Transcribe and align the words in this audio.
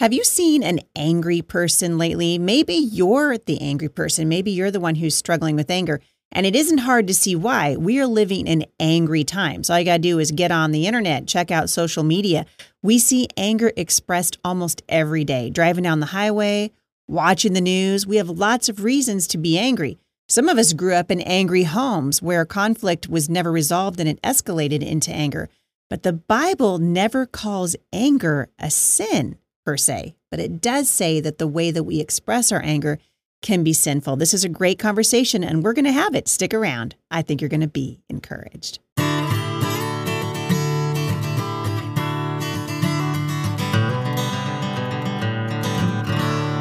Have 0.00 0.12
you 0.12 0.22
seen 0.22 0.62
an 0.62 0.78
angry 0.94 1.42
person 1.42 1.98
lately? 1.98 2.38
Maybe 2.38 2.74
you're 2.74 3.36
the 3.36 3.60
angry 3.60 3.88
person. 3.88 4.28
Maybe 4.28 4.52
you're 4.52 4.70
the 4.70 4.78
one 4.78 4.94
who's 4.94 5.16
struggling 5.16 5.56
with 5.56 5.72
anger. 5.72 6.00
And 6.30 6.46
it 6.46 6.54
isn't 6.54 6.78
hard 6.78 7.08
to 7.08 7.14
see 7.14 7.34
why. 7.34 7.74
We 7.74 7.98
are 7.98 8.06
living 8.06 8.46
in 8.46 8.66
angry 8.78 9.24
times. 9.24 9.68
All 9.68 9.76
you 9.76 9.84
got 9.84 9.94
to 9.94 9.98
do 9.98 10.20
is 10.20 10.30
get 10.30 10.52
on 10.52 10.70
the 10.70 10.86
internet, 10.86 11.26
check 11.26 11.50
out 11.50 11.68
social 11.68 12.04
media. 12.04 12.46
We 12.80 13.00
see 13.00 13.26
anger 13.36 13.72
expressed 13.76 14.38
almost 14.44 14.82
every 14.88 15.24
day. 15.24 15.50
Driving 15.50 15.82
down 15.82 15.98
the 15.98 16.06
highway, 16.06 16.70
watching 17.08 17.54
the 17.54 17.60
news, 17.60 18.06
we 18.06 18.18
have 18.18 18.30
lots 18.30 18.68
of 18.68 18.84
reasons 18.84 19.26
to 19.26 19.36
be 19.36 19.58
angry. 19.58 19.98
Some 20.28 20.48
of 20.48 20.58
us 20.58 20.74
grew 20.74 20.94
up 20.94 21.10
in 21.10 21.22
angry 21.22 21.64
homes 21.64 22.22
where 22.22 22.44
conflict 22.44 23.08
was 23.08 23.28
never 23.28 23.50
resolved 23.50 23.98
and 23.98 24.08
it 24.08 24.22
escalated 24.22 24.86
into 24.86 25.10
anger. 25.10 25.48
But 25.90 26.04
the 26.04 26.12
Bible 26.12 26.78
never 26.78 27.26
calls 27.26 27.74
anger 27.92 28.48
a 28.60 28.70
sin 28.70 29.38
per 29.68 29.76
se, 29.76 30.14
but 30.30 30.40
it 30.40 30.62
does 30.62 30.88
say 30.88 31.20
that 31.20 31.36
the 31.36 31.46
way 31.46 31.70
that 31.70 31.84
we 31.84 32.00
express 32.00 32.50
our 32.50 32.62
anger 32.64 32.98
can 33.42 33.62
be 33.62 33.74
sinful. 33.74 34.16
This 34.16 34.32
is 34.32 34.42
a 34.42 34.48
great 34.48 34.78
conversation, 34.78 35.44
and 35.44 35.62
we're 35.62 35.74
going 35.74 35.84
to 35.84 35.92
have 35.92 36.14
it. 36.14 36.26
Stick 36.26 36.54
around. 36.54 36.96
I 37.10 37.20
think 37.20 37.42
you're 37.42 37.50
going 37.50 37.60
to 37.60 37.68
be 37.68 38.00
encouraged. 38.08 38.78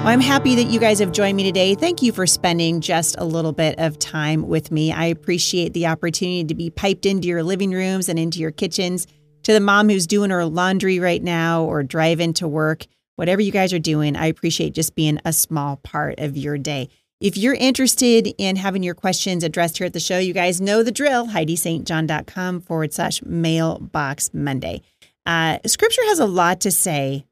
I'm 0.04 0.20
happy 0.20 0.56
that 0.56 0.68
you 0.70 0.78
guys 0.78 1.00
have 1.00 1.14
joined 1.14 1.38
me 1.38 1.46
today. 1.46 1.76
Thank 1.76 2.02
you 2.02 2.12
for 2.12 2.28
spending 2.28 2.82
just 2.82 3.16
a 3.18 3.24
little 3.24 3.54
bit 3.54 3.80
of 3.80 3.98
time 4.00 4.50
with 4.50 4.70
me. 4.70 4.92
I 4.92 5.06
appreciate 5.06 5.72
the 5.72 5.88
opportunity 5.88 6.44
to 6.44 6.56
be 6.56 6.70
piped 6.70 7.06
into 7.06 7.30
your 7.30 7.42
living 7.42 7.72
rooms 7.72 8.10
and 8.10 8.20
into 8.20 8.40
your 8.40 8.52
kitchens. 8.52 9.08
To 9.44 9.54
the 9.54 9.62
mom 9.62 9.88
who's 9.88 10.08
doing 10.08 10.30
her 10.30 10.44
laundry 10.44 11.00
right 11.00 11.24
now 11.24 11.64
or 11.64 11.82
driving 11.82 12.34
to 12.34 12.50
work, 12.50 12.86
whatever 13.18 13.42
you 13.42 13.52
guys 13.52 13.74
are 13.74 13.80
doing, 13.80 14.16
I 14.16 14.28
appreciate 14.28 14.74
just 14.74 14.96
being 14.96 15.20
a 15.26 15.34
small 15.34 15.76
part 15.78 16.20
of 16.20 16.38
your 16.38 16.58
day. 16.58 16.90
If 17.20 17.36
you're 17.36 17.56
interested 17.56 18.28
in 18.38 18.58
having 18.58 18.84
your 18.84 18.94
questions 18.94 19.44
addressed 19.44 19.80
here 19.80 19.88
at 19.88 19.94
the 19.94 20.00
show, 20.00 20.20
you 20.20 20.34
guys 20.34 20.62
know 20.62 20.84
the 20.84 20.92
drill. 20.92 21.28
HeidiSt.John.com 21.28 22.62
forward 22.62 22.94
slash 22.94 23.24
mailbox 23.24 24.34
Monday. 24.34 24.84
Uh, 25.26 25.58
scripture 25.66 26.04
has 26.06 26.20
a 26.20 26.28
lot 26.28 26.62
to 26.62 26.72
say 26.72 27.26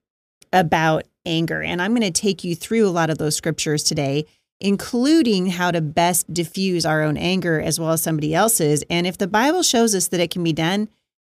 about 0.52 1.04
anger, 1.26 1.62
and 1.62 1.82
I'm 1.82 1.92
going 1.92 2.02
to 2.02 2.22
take 2.22 2.44
you 2.44 2.56
through 2.56 2.88
a 2.88 2.90
lot 2.90 3.12
of 3.12 3.20
those 3.20 3.36
scriptures 3.36 3.84
today, 3.84 4.26
including 4.60 5.48
how 5.48 5.70
to 5.70 5.82
best 5.82 6.34
diffuse 6.34 6.84
our 6.86 7.04
own 7.04 7.16
anger 7.16 7.62
as 7.62 7.80
well 7.80 7.92
as 7.92 8.02
somebody 8.02 8.34
else's. 8.34 8.84
And 8.90 9.06
if 9.06 9.20
the 9.20 9.28
Bible 9.28 9.62
shows 9.62 9.94
us 9.94 10.08
that 10.08 10.20
it 10.20 10.32
can 10.32 10.44
be 10.44 10.54
done, 10.54 10.90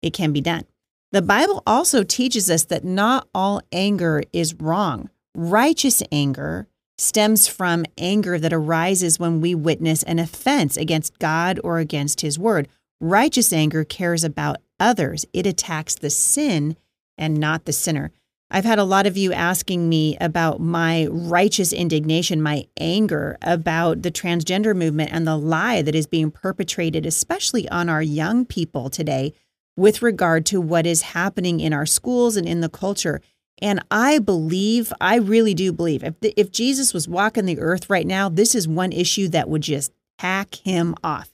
it 0.02 0.14
can 0.14 0.31
be 0.31 0.42
done. 0.42 0.64
The 1.11 1.22
Bible 1.22 1.63
also 1.66 2.03
teaches 2.03 2.52
us 2.52 2.66
that 2.66 2.83
not 2.83 3.30
all 3.33 3.61
anger 3.72 4.23
is 4.33 4.55
wrong. 4.55 5.09
Righteous 5.33 6.03
anger 6.11 6.67
stems 6.97 7.47
from 7.47 7.86
anger 7.97 8.38
that 8.38 8.52
arises 8.52 9.17
when 9.17 9.39
we 9.39 9.55
witness 9.55 10.03
an 10.03 10.19
offense 10.19 10.75
against 10.75 11.17
God 11.19 11.59
or 11.63 11.80
against 11.80 12.22
His 12.22 12.38
word. 12.38 12.67
Righteous 13.00 13.53
anger 13.53 13.85
cares 13.85 14.23
about 14.23 14.58
others, 14.80 15.25
it 15.31 15.45
attacks 15.45 15.95
the 15.95 16.09
sin 16.09 16.75
and 17.17 17.38
not 17.38 17.66
the 17.66 17.73
sinner. 17.73 18.11
I've 18.50 18.66
had 18.66 18.80
a 18.80 18.83
lot 18.83 19.05
of 19.05 19.17
you 19.17 19.33
asking 19.33 19.89
me 19.89 20.17
about 20.19 20.59
my 20.59 21.08
righteous 21.08 21.73
indignation, 21.73 22.41
my 22.41 22.66
anger 22.80 23.38
about 23.41 24.02
the 24.02 24.11
transgender 24.11 24.75
movement 24.75 25.11
and 25.11 25.28
the 25.28 25.38
lie 25.38 25.81
that 25.81 25.95
is 25.95 26.08
being 26.08 26.31
perpetrated, 26.31 27.05
especially 27.05 27.67
on 27.69 27.89
our 27.89 28.02
young 28.02 28.45
people 28.45 28.89
today 28.89 29.33
with 29.78 30.02
regard 30.02 30.45
to 30.47 30.59
what 30.59 30.86
is 30.86 31.02
happening 31.03 31.61
in 31.61 31.72
our 31.72 31.86
schools 31.86 32.36
and 32.36 32.47
in 32.47 32.59
the 32.61 32.70
culture. 32.70 33.22
And 33.61 33.80
I 33.89 34.19
believe, 34.19 34.92
I 35.00 35.16
really 35.17 35.53
do 35.53 35.72
believe, 35.72 36.03
if, 36.03 36.19
the, 36.19 36.34
if 36.36 36.52
Jesus 36.52 36.94
was 36.94 37.08
walking 37.08 37.45
the 37.45 37.59
earth 37.59 37.89
right 37.89 38.06
now, 38.06 38.28
this 38.28 38.53
is 38.53 38.67
one 38.67 38.92
issue 38.92 39.28
that 39.30 39.50
would 39.50 39.61
just 39.61 39.92
hack 40.19 40.56
him 40.56 40.95
off. 41.03 41.30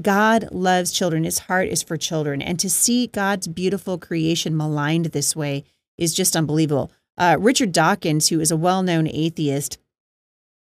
God 0.00 0.48
loves 0.52 0.92
children. 0.92 1.24
His 1.24 1.40
heart 1.40 1.68
is 1.68 1.82
for 1.82 1.96
children. 1.96 2.42
And 2.42 2.60
to 2.60 2.70
see 2.70 3.06
God's 3.06 3.48
beautiful 3.48 3.98
creation 3.98 4.56
maligned 4.56 5.06
this 5.06 5.34
way 5.34 5.64
is 5.96 6.14
just 6.14 6.36
unbelievable. 6.36 6.92
Uh, 7.18 7.36
Richard 7.40 7.72
Dawkins, 7.72 8.28
who 8.28 8.40
is 8.40 8.50
a 8.50 8.56
well 8.56 8.82
known 8.82 9.08
atheist, 9.08 9.78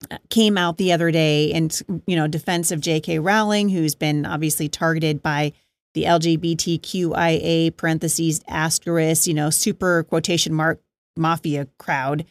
uh, 0.09 0.17
came 0.29 0.57
out 0.57 0.77
the 0.77 0.93
other 0.93 1.11
day 1.11 1.45
in 1.45 1.69
you 2.07 2.15
know 2.15 2.27
defense 2.27 2.71
of 2.71 2.79
J.K. 2.79 3.19
Rowling, 3.19 3.69
who's 3.69 3.95
been 3.95 4.25
obviously 4.25 4.69
targeted 4.69 5.21
by 5.21 5.51
the 5.95 6.03
LGBTQIA 6.03 7.75
parentheses 7.75 8.41
asterisk, 8.47 9.25
you 9.25 9.33
know, 9.33 9.49
super 9.49 10.03
quotation 10.03 10.53
mark 10.53 10.79
mafia 11.17 11.67
crowd, 11.79 12.25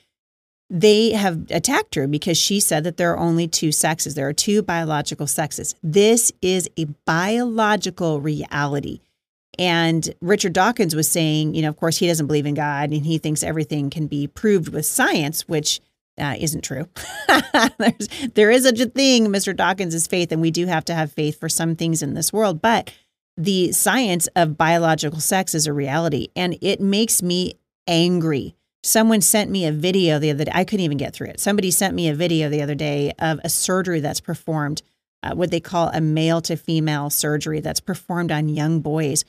they 0.71 1.13
have 1.13 1.51
attacked 1.51 1.95
her 1.95 2.07
because 2.07 2.37
she 2.37 2.61
said 2.61 2.85
that 2.85 2.99
there 2.99 3.13
are 3.13 3.19
only 3.19 3.49
two 3.49 3.73
sexes. 3.73 4.15
There 4.15 4.29
are 4.29 4.35
two 4.35 4.63
biological 4.63 5.27
sexes. 5.27 5.75
This 5.83 6.31
is 6.43 6.69
a 6.77 6.85
biological 7.07 8.21
reality. 8.21 9.01
And 9.59 10.15
Richard 10.21 10.53
Dawkins 10.53 10.95
was 10.95 11.09
saying, 11.09 11.55
you 11.55 11.63
know, 11.63 11.69
of 11.69 11.77
course, 11.77 11.99
he 11.99 12.07
doesn't 12.07 12.27
believe 12.27 12.47
in 12.47 12.55
God 12.55 12.91
and 12.91 13.07
he 13.07 13.19
thinks 13.19 13.43
everything 13.43 13.89
can 13.89 14.09
be 14.09 14.27
proved 14.27 14.69
with 14.69 14.85
science, 14.85 15.49
which 15.49 15.81
uh, 16.19 16.35
isn't 16.39 16.63
true. 16.63 16.89
There's, 17.79 18.09
there 18.35 18.51
is 18.51 18.65
such 18.65 18.81
a 18.81 18.87
thing, 18.87 19.29
Mr. 19.29 19.57
Dawkins' 19.57 20.07
faith, 20.07 20.33
and 20.33 20.41
we 20.41 20.51
do 20.51 20.67
have 20.67 20.85
to 20.87 20.95
have 20.95 21.13
faith 21.13 21.41
for 21.41 21.49
some 21.49 21.77
things 21.77 22.03
in 22.03 22.15
this 22.15 22.33
world. 22.33 22.61
But 22.61 22.93
the 23.37 23.73
science 23.73 24.29
of 24.37 24.57
biological 24.57 25.21
sex 25.21 25.55
is 25.55 25.67
a 25.67 25.73
reality 25.73 26.29
and 26.37 26.57
it 26.61 26.81
makes 26.81 27.23
me 27.23 27.55
angry. 27.87 28.55
Someone 28.83 29.21
sent 29.21 29.51
me 29.51 29.67
a 29.67 29.73
video 29.73 30.19
the 30.19 30.31
other 30.31 30.45
day. 30.45 30.53
I 30.55 30.65
couldn't 30.65 30.85
even 30.85 30.99
get 30.99 31.15
through 31.15 31.29
it. 31.29 31.41
Somebody 31.41 31.71
sent 31.71 31.95
me 31.95 32.09
a 32.09 32.15
video 32.15 32.49
the 32.49 32.63
other 32.63 32.75
day 32.75 33.13
of 33.19 33.41
a 33.43 33.49
surgery 33.49 34.01
that's 34.01 34.21
performed, 34.21 34.83
uh, 35.23 35.35
what 35.35 35.51
they 35.51 35.61
call 35.61 35.89
a 35.89 36.01
male 36.01 36.41
to 36.43 36.57
female 36.57 37.11
surgery 37.11 37.61
that's 37.61 37.81
performed 37.81 38.31
on 38.31 38.49
young 38.49 38.81
boys. 38.81 39.25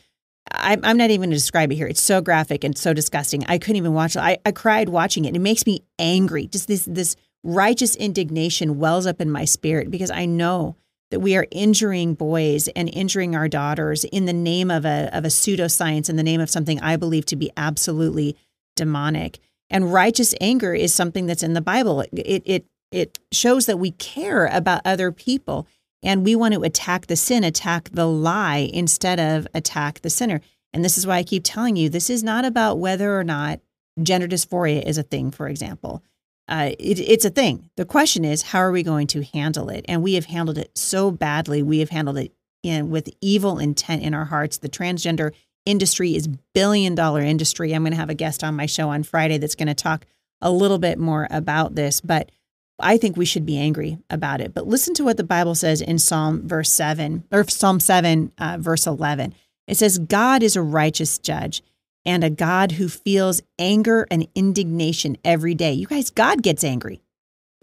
I, 0.52 0.78
I'm 0.84 0.98
not 0.98 1.10
even 1.10 1.22
going 1.22 1.30
to 1.32 1.36
describe 1.38 1.72
it 1.72 1.76
here. 1.76 1.88
It's 1.88 2.02
so 2.02 2.22
graphic 2.22 2.64
and 2.64 2.78
so 2.78 2.94
disgusting. 2.94 3.46
I 3.48 3.58
couldn't 3.58 3.78
even 3.78 3.94
watch 3.94 4.16
it. 4.16 4.20
I, 4.20 4.38
I 4.46 4.52
cried 4.52 4.90
watching 4.90 5.26
it. 5.26 5.36
It 5.36 5.40
makes 5.40 5.66
me 5.66 5.82
angry. 5.98 6.48
Just 6.48 6.68
this 6.68 6.86
this 6.86 7.16
righteous 7.44 7.96
indignation 7.96 8.78
wells 8.78 9.06
up 9.06 9.22
in 9.22 9.32
my 9.32 9.46
spirit 9.46 9.90
because 9.90 10.12
I 10.12 10.26
know 10.26 10.76
that 11.12 11.20
we 11.20 11.36
are 11.36 11.48
injuring 11.52 12.14
boys 12.14 12.68
and 12.70 12.90
injuring 12.94 13.36
our 13.36 13.48
daughters 13.48 14.04
in 14.06 14.26
the 14.26 14.34
name 14.34 14.72
of 14.72 14.86
a 14.86 15.10
of 15.14 15.26
a 15.26 15.30
pseudoscience 15.30 16.10
in 16.10 16.16
the 16.16 16.24
name 16.24 16.42
of 16.42 16.50
something 16.50 16.80
I 16.82 16.96
believe 16.96 17.26
to 17.28 17.36
be 17.36 17.52
absolutely 17.58 18.36
demonic. 18.76 19.40
And 19.70 19.94
righteous 19.94 20.34
anger 20.42 20.74
is 20.74 20.94
something 20.94 21.26
that's 21.26 21.44
in 21.44 21.54
the 21.54 21.62
Bible. 21.62 22.02
It 22.12 22.44
it 22.46 22.66
it 22.92 23.20
shows 23.32 23.66
that 23.66 23.78
we 23.78 23.92
care 23.92 24.48
about 24.48 24.82
other 24.86 25.12
people 25.12 25.68
and 26.04 26.24
we 26.24 26.36
want 26.36 26.54
to 26.54 26.64
attack 26.64 27.08
the 27.08 27.16
sin, 27.16 27.44
attack 27.44 27.90
the 27.92 28.08
lie 28.08 28.70
instead 28.74 29.20
of 29.20 29.48
attack 29.54 30.02
the 30.02 30.10
sinner. 30.10 30.42
And 30.74 30.84
this 30.84 30.98
is 30.98 31.08
why 31.08 31.18
I 31.18 31.24
keep 31.24 31.44
telling 31.44 31.76
you 31.76 31.90
this 31.90 32.10
is 32.10 32.24
not 32.24 32.46
about 32.46 32.80
whether 32.80 33.18
or 33.18 33.24
not 33.24 33.60
gender 34.02 34.28
dysphoria 34.28 34.86
is 34.86 34.98
a 34.98 35.04
thing, 35.04 35.32
for 35.32 35.48
example 35.48 36.04
uh, 36.48 36.72
it, 36.78 37.00
it's 37.00 37.26
a 37.26 37.30
thing. 37.30 37.70
The 37.76 37.86
question 37.86 38.24
is, 38.24 38.42
how 38.44 38.60
are 38.60 38.72
we 38.72 38.84
going 38.84 39.08
to 39.08 39.24
handle 39.24 39.70
it? 39.70 39.86
And 39.88 40.04
we 40.04 40.14
have 40.14 40.26
handled 40.26 40.58
it 40.58 40.78
so 40.78 41.12
badly. 41.12 41.64
We 41.64 41.80
have 41.80 41.90
handled 41.90 42.18
it 42.18 42.34
in, 42.64 42.90
with 42.90 43.10
evil 43.22 43.58
intent 43.60 44.04
in 44.04 44.14
our 44.14 44.26
hearts. 44.26 44.58
The 44.58 44.70
transgender 44.70 45.32
industry 45.66 46.16
is 46.16 46.28
billion 46.54 46.94
dollar 46.96 47.22
industry. 47.22 47.74
I'm 47.74 47.82
going 47.82 47.94
to 47.94 47.98
have 47.98 48.10
a 48.10 48.16
guest 48.16 48.44
on 48.44 48.56
my 48.56 48.68
show 48.68 48.90
on 48.90 49.04
Friday 49.04 49.38
that's 49.38 49.56
going 49.56 49.68
to 49.68 49.74
talk 49.74 50.06
a 50.42 50.52
little 50.52 50.78
bit 50.78 51.00
more 51.00 51.28
about 51.32 51.76
this, 51.76 52.02
but 52.02 52.32
I 52.80 52.98
think 52.98 53.16
we 53.16 53.26
should 53.26 53.46
be 53.46 53.58
angry 53.58 53.98
about 54.10 54.42
it. 54.42 54.54
But 54.54 54.68
listen 54.68 54.94
to 54.96 55.04
what 55.04 55.18
the 55.18 55.24
Bible 55.24 55.56
says 55.56 55.82
in 55.82 55.98
Psalm 55.98 56.48
verse 56.48 56.72
7 56.72 57.24
or 57.32 57.46
Psalm 57.48 57.80
7 57.80 58.32
uh, 58.38 58.58
verse 58.60 58.86
11. 58.86 59.34
It 59.68 59.78
says 59.78 59.98
God 59.98 60.44
is 60.44 60.56
a 60.56 60.62
righteous 60.62 61.18
judge 61.18 61.64
and 62.06 62.24
a 62.24 62.30
God 62.30 62.74
who 62.74 62.88
feels 62.88 63.42
anger 63.58 64.08
and 64.12 64.28
indignation 64.36 65.18
every 65.24 65.56
day. 65.56 65.74
You 65.74 65.88
guys, 65.88 66.10
God 66.10 66.44
gets 66.44 66.64
angry. 66.64 67.02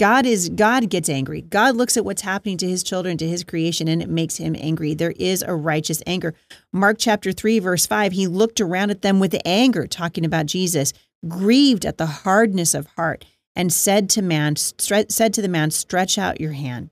God 0.02 0.26
is 0.26 0.48
God 0.48 0.88
gets 0.90 1.08
angry. 1.08 1.42
God 1.42 1.76
looks 1.76 1.96
at 1.96 2.04
what's 2.04 2.22
happening 2.22 2.56
to 2.58 2.68
his 2.68 2.82
children, 2.82 3.16
to 3.18 3.28
his 3.28 3.44
creation, 3.44 3.86
and 3.86 4.02
it 4.02 4.08
makes 4.08 4.36
him 4.36 4.56
angry. 4.58 4.94
There 4.94 5.14
is 5.16 5.42
a 5.42 5.54
righteous 5.54 6.02
anger. 6.06 6.34
Mark 6.72 6.96
chapter 6.98 7.30
3, 7.30 7.60
verse 7.60 7.86
5, 7.86 8.12
he 8.12 8.26
looked 8.26 8.60
around 8.60 8.90
at 8.90 9.02
them 9.02 9.20
with 9.20 9.36
anger, 9.44 9.86
talking 9.86 10.24
about 10.24 10.46
Jesus, 10.46 10.92
grieved 11.28 11.86
at 11.86 11.98
the 11.98 12.06
hardness 12.06 12.74
of 12.74 12.86
heart, 12.96 13.24
and 13.54 13.72
said 13.72 14.10
to 14.10 14.22
man, 14.22 14.56
stre- 14.56 15.12
said 15.12 15.32
to 15.34 15.42
the 15.42 15.48
man, 15.48 15.70
Stretch 15.70 16.18
out 16.18 16.40
your 16.40 16.52
hand. 16.52 16.90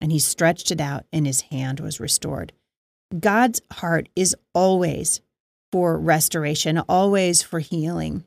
And 0.00 0.10
he 0.10 0.18
stretched 0.18 0.70
it 0.72 0.80
out, 0.80 1.04
and 1.12 1.26
his 1.26 1.42
hand 1.42 1.80
was 1.80 2.00
restored. 2.00 2.52
God's 3.20 3.60
heart 3.72 4.08
is 4.16 4.34
always 4.52 5.20
for 5.72 5.98
restoration, 5.98 6.78
always 6.88 7.42
for 7.42 7.60
healing. 7.60 8.24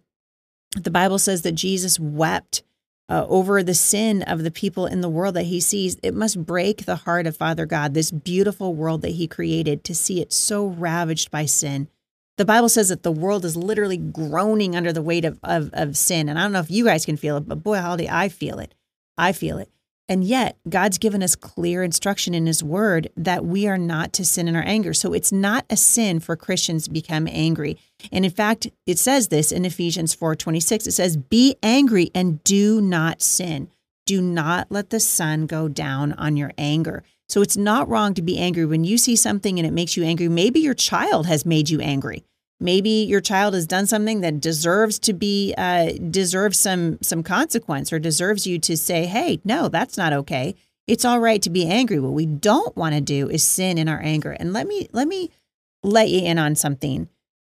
The 0.76 0.92
Bible 0.92 1.20
says 1.20 1.42
that 1.42 1.54
Jesus 1.54 2.00
wept 2.00 2.64
uh, 3.10 3.26
over 3.28 3.62
the 3.62 3.74
sin 3.74 4.22
of 4.24 4.44
the 4.44 4.52
people 4.52 4.86
in 4.86 5.02
the 5.02 5.10
world 5.10 5.36
that 5.36 5.44
he 5.44 5.60
sees. 5.60 5.98
It 6.02 6.14
must 6.14 6.46
break 6.46 6.86
the 6.86 6.96
heart 6.98 7.28
of 7.28 7.36
Father 7.36 7.66
God, 7.66 7.94
this 7.94 8.10
beautiful 8.10 8.74
world 8.74 9.02
that 9.02 9.10
he 9.10 9.28
created, 9.28 9.84
to 9.84 9.94
see 9.96 10.22
it 10.22 10.32
so 10.32 10.66
ravaged 10.66 11.30
by 11.30 11.46
sin. 11.46 11.90
The 12.38 12.46
Bible 12.46 12.70
says 12.70 12.88
that 12.90 13.04
the 13.04 13.12
world 13.12 13.44
is 13.44 13.58
literally 13.58 13.98
groaning 13.98 14.76
under 14.76 14.94
the 14.94 15.02
weight 15.02 15.26
of, 15.26 15.40
of, 15.44 15.70
of 15.74 15.98
sin. 15.98 16.30
And 16.30 16.40
I 16.40 16.44
don't 16.44 16.54
know 16.54 16.60
if 16.60 16.72
you 16.72 16.86
guys 16.86 17.06
can 17.06 17.18
feel 17.18 17.36
it, 17.38 17.48
but 17.48 17.64
boy, 17.64 17.78
howdy, 17.78 18.10
I 18.10 18.30
feel 18.30 18.60
it. 18.60 18.74
I 19.18 19.34
feel 19.34 19.58
it. 19.58 19.70
And 20.09 20.24
yet, 20.24 20.57
God's 20.68 20.98
given 20.98 21.24
us 21.24 21.36
clear 21.36 21.83
instruction 21.83 22.33
in 22.33 22.45
His 22.45 22.63
Word 22.63 23.09
that 23.15 23.45
we 23.45 23.68
are 23.68 23.77
not 23.77 24.12
to 24.13 24.25
sin 24.25 24.48
in 24.48 24.56
our 24.56 24.63
anger. 24.65 24.94
So 24.94 25.13
it's 25.13 25.31
not 25.31 25.65
a 25.69 25.77
sin 25.77 26.19
for 26.19 26.36
Christians 26.36 26.86
to 26.86 26.92
become 26.92 27.27
angry. 27.31 27.77
And 28.12 28.25
in 28.25 28.31
fact, 28.31 28.68
it 28.86 29.00
says 29.00 29.30
this 29.30 29.51
in 29.51 29.63
Ephesians 29.63 30.13
4 30.13 30.36
26. 30.36 30.88
It 30.88 30.92
says, 30.92 31.15
Be 31.15 31.56
angry 31.63 32.12
and 32.13 32.44
do 32.44 32.81
not 32.81 33.21
sin. 33.21 33.69
Do 34.06 34.21
not 34.21 34.68
let 34.69 34.89
the 34.89 35.00
sun 35.00 35.45
go 35.45 35.68
down 35.68 36.13
on 36.13 36.36
your 36.36 36.51
anger. 36.57 37.03
So 37.30 37.42
it's 37.42 37.56
not 37.56 37.88
wrong 37.88 38.13
to 38.15 38.21
be 38.21 38.38
angry 38.38 38.65
when 38.65 38.83
you 38.83 38.98
see 38.98 39.15
something 39.15 39.57
and 39.57 39.65
it 39.65 39.71
makes 39.71 39.95
you 39.95 40.03
angry. 40.03 40.27
Maybe 40.27 40.59
your 40.59 40.74
child 40.74 41.27
has 41.27 41.45
made 41.45 41.69
you 41.69 41.80
angry. 41.80 42.25
Maybe 42.62 42.90
your 42.90 43.22
child 43.22 43.56
has 43.56 43.66
done 43.66 43.88
something 43.88 44.22
that 44.22 44.40
deserves 44.40 45.00
to 45.00 45.13
be 45.13 45.56
uh, 45.58 45.94
deserves 46.12 46.60
some 46.60 47.00
some 47.02 47.24
consequence 47.24 47.92
or 47.92 47.98
deserves 47.98 48.46
you 48.46 48.60
to 48.60 48.78
say, 48.78 49.08
"Hey, 49.08 49.42
no, 49.44 49.68
that's 49.68 49.98
not 49.98 50.13
okay." 50.13 50.54
It's 50.86 51.04
all 51.04 51.19
right 51.19 51.42
to 51.42 51.50
be 51.50 51.68
angry. 51.68 52.00
What 52.00 52.13
we 52.13 52.28
don't 52.28 52.75
want 52.78 52.94
to 52.94 53.02
do 53.02 53.30
is 53.30 53.44
sin 53.44 53.80
in 53.80 53.90
our 53.90 54.00
anger. 54.00 54.31
And 54.31 54.54
let 54.54 54.68
me 54.68 54.88
let 54.94 55.08
me 55.08 55.31
let 55.81 56.10
you 56.10 56.22
in 56.22 56.38
on 56.38 56.56
something. 56.56 57.10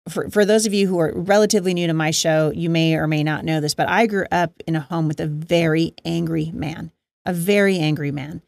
For 0.07 0.29
for 0.29 0.45
those 0.45 0.67
of 0.67 0.75
you 0.75 0.87
who 0.87 0.99
are 0.99 1.11
relatively 1.15 1.73
new 1.73 1.87
to 1.87 1.93
my 1.93 2.11
show, 2.11 2.51
you 2.53 2.69
may 2.69 2.93
or 2.93 3.07
may 3.07 3.23
not 3.23 3.43
know 3.43 3.59
this, 3.59 3.73
but 3.73 3.89
I 3.89 4.05
grew 4.05 4.25
up 4.31 4.61
in 4.67 4.75
a 4.75 4.81
home 4.81 5.07
with 5.07 5.19
a 5.19 5.27
very 5.27 5.95
angry 6.05 6.51
man, 6.53 6.91
a 7.25 7.33
very 7.33 7.79
angry 7.79 8.11
man. 8.11 8.43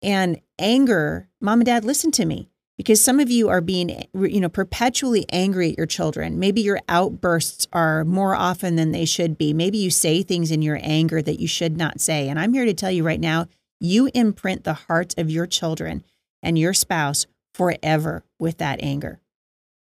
And 0.00 0.40
anger, 0.60 1.28
mom 1.40 1.58
and 1.58 1.66
dad, 1.66 1.84
listen 1.84 2.12
to 2.12 2.24
me 2.24 2.50
because 2.76 3.02
some 3.02 3.20
of 3.20 3.30
you 3.30 3.48
are 3.48 3.60
being 3.60 4.06
you 4.14 4.40
know 4.40 4.48
perpetually 4.48 5.26
angry 5.30 5.70
at 5.70 5.78
your 5.78 5.86
children. 5.86 6.38
Maybe 6.38 6.60
your 6.60 6.80
outbursts 6.88 7.66
are 7.72 8.04
more 8.04 8.34
often 8.34 8.76
than 8.76 8.92
they 8.92 9.04
should 9.04 9.38
be. 9.38 9.52
Maybe 9.52 9.78
you 9.78 9.90
say 9.90 10.22
things 10.22 10.50
in 10.50 10.62
your 10.62 10.78
anger 10.82 11.22
that 11.22 11.40
you 11.40 11.46
should 11.46 11.76
not 11.76 12.00
say. 12.00 12.28
And 12.28 12.38
i'm 12.38 12.52
here 12.52 12.64
to 12.64 12.74
tell 12.74 12.90
you 12.90 13.04
right 13.04 13.20
now 13.20 13.46
you 13.80 14.10
imprint 14.14 14.64
the 14.64 14.74
hearts 14.74 15.14
of 15.18 15.30
your 15.30 15.46
children 15.46 16.04
and 16.42 16.58
your 16.58 16.74
spouse 16.74 17.26
forever 17.52 18.24
with 18.38 18.58
that 18.58 18.82
anger. 18.82 19.20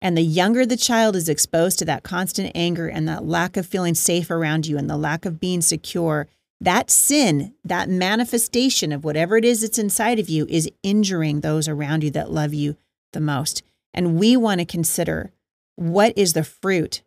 And 0.00 0.17
the 0.17 0.23
younger 0.23 0.67
the 0.67 0.76
child 0.76 1.17
is 1.17 1.29
exposed 1.29 1.79
to 1.79 1.85
that 1.87 2.03
constant 2.03 2.53
anger 2.55 2.88
and 2.88 3.09
that 3.09 3.25
lack 3.25 3.56
of 3.56 3.67
feeling 3.67 3.94
safe 3.94 4.31
around 4.31 4.67
you 4.67 4.76
and 4.76 4.88
the 4.91 4.97
lack 4.97 5.25
of 5.25 5.41
being 5.41 5.62
secure 5.62 6.29
that 6.60 6.90
sin, 6.90 7.54
that 7.64 7.88
manifestation 7.88 8.92
of 8.92 9.04
whatever 9.04 9.36
it 9.36 9.44
is 9.44 9.62
that's 9.62 9.78
inside 9.78 10.18
of 10.18 10.28
you, 10.28 10.46
is 10.48 10.70
injuring 10.82 11.40
those 11.40 11.68
around 11.68 12.04
you 12.04 12.10
that 12.12 12.30
love 12.30 12.54
you 12.54 12.76
the 13.12 13.20
most. 13.20 13.62
And 13.92 14.18
we 14.18 14.36
want 14.36 14.60
to 14.60 14.64
consider 14.64 15.32
what 15.76 16.16
is 16.16 16.32
the 16.32 16.44
fruit 16.44 17.02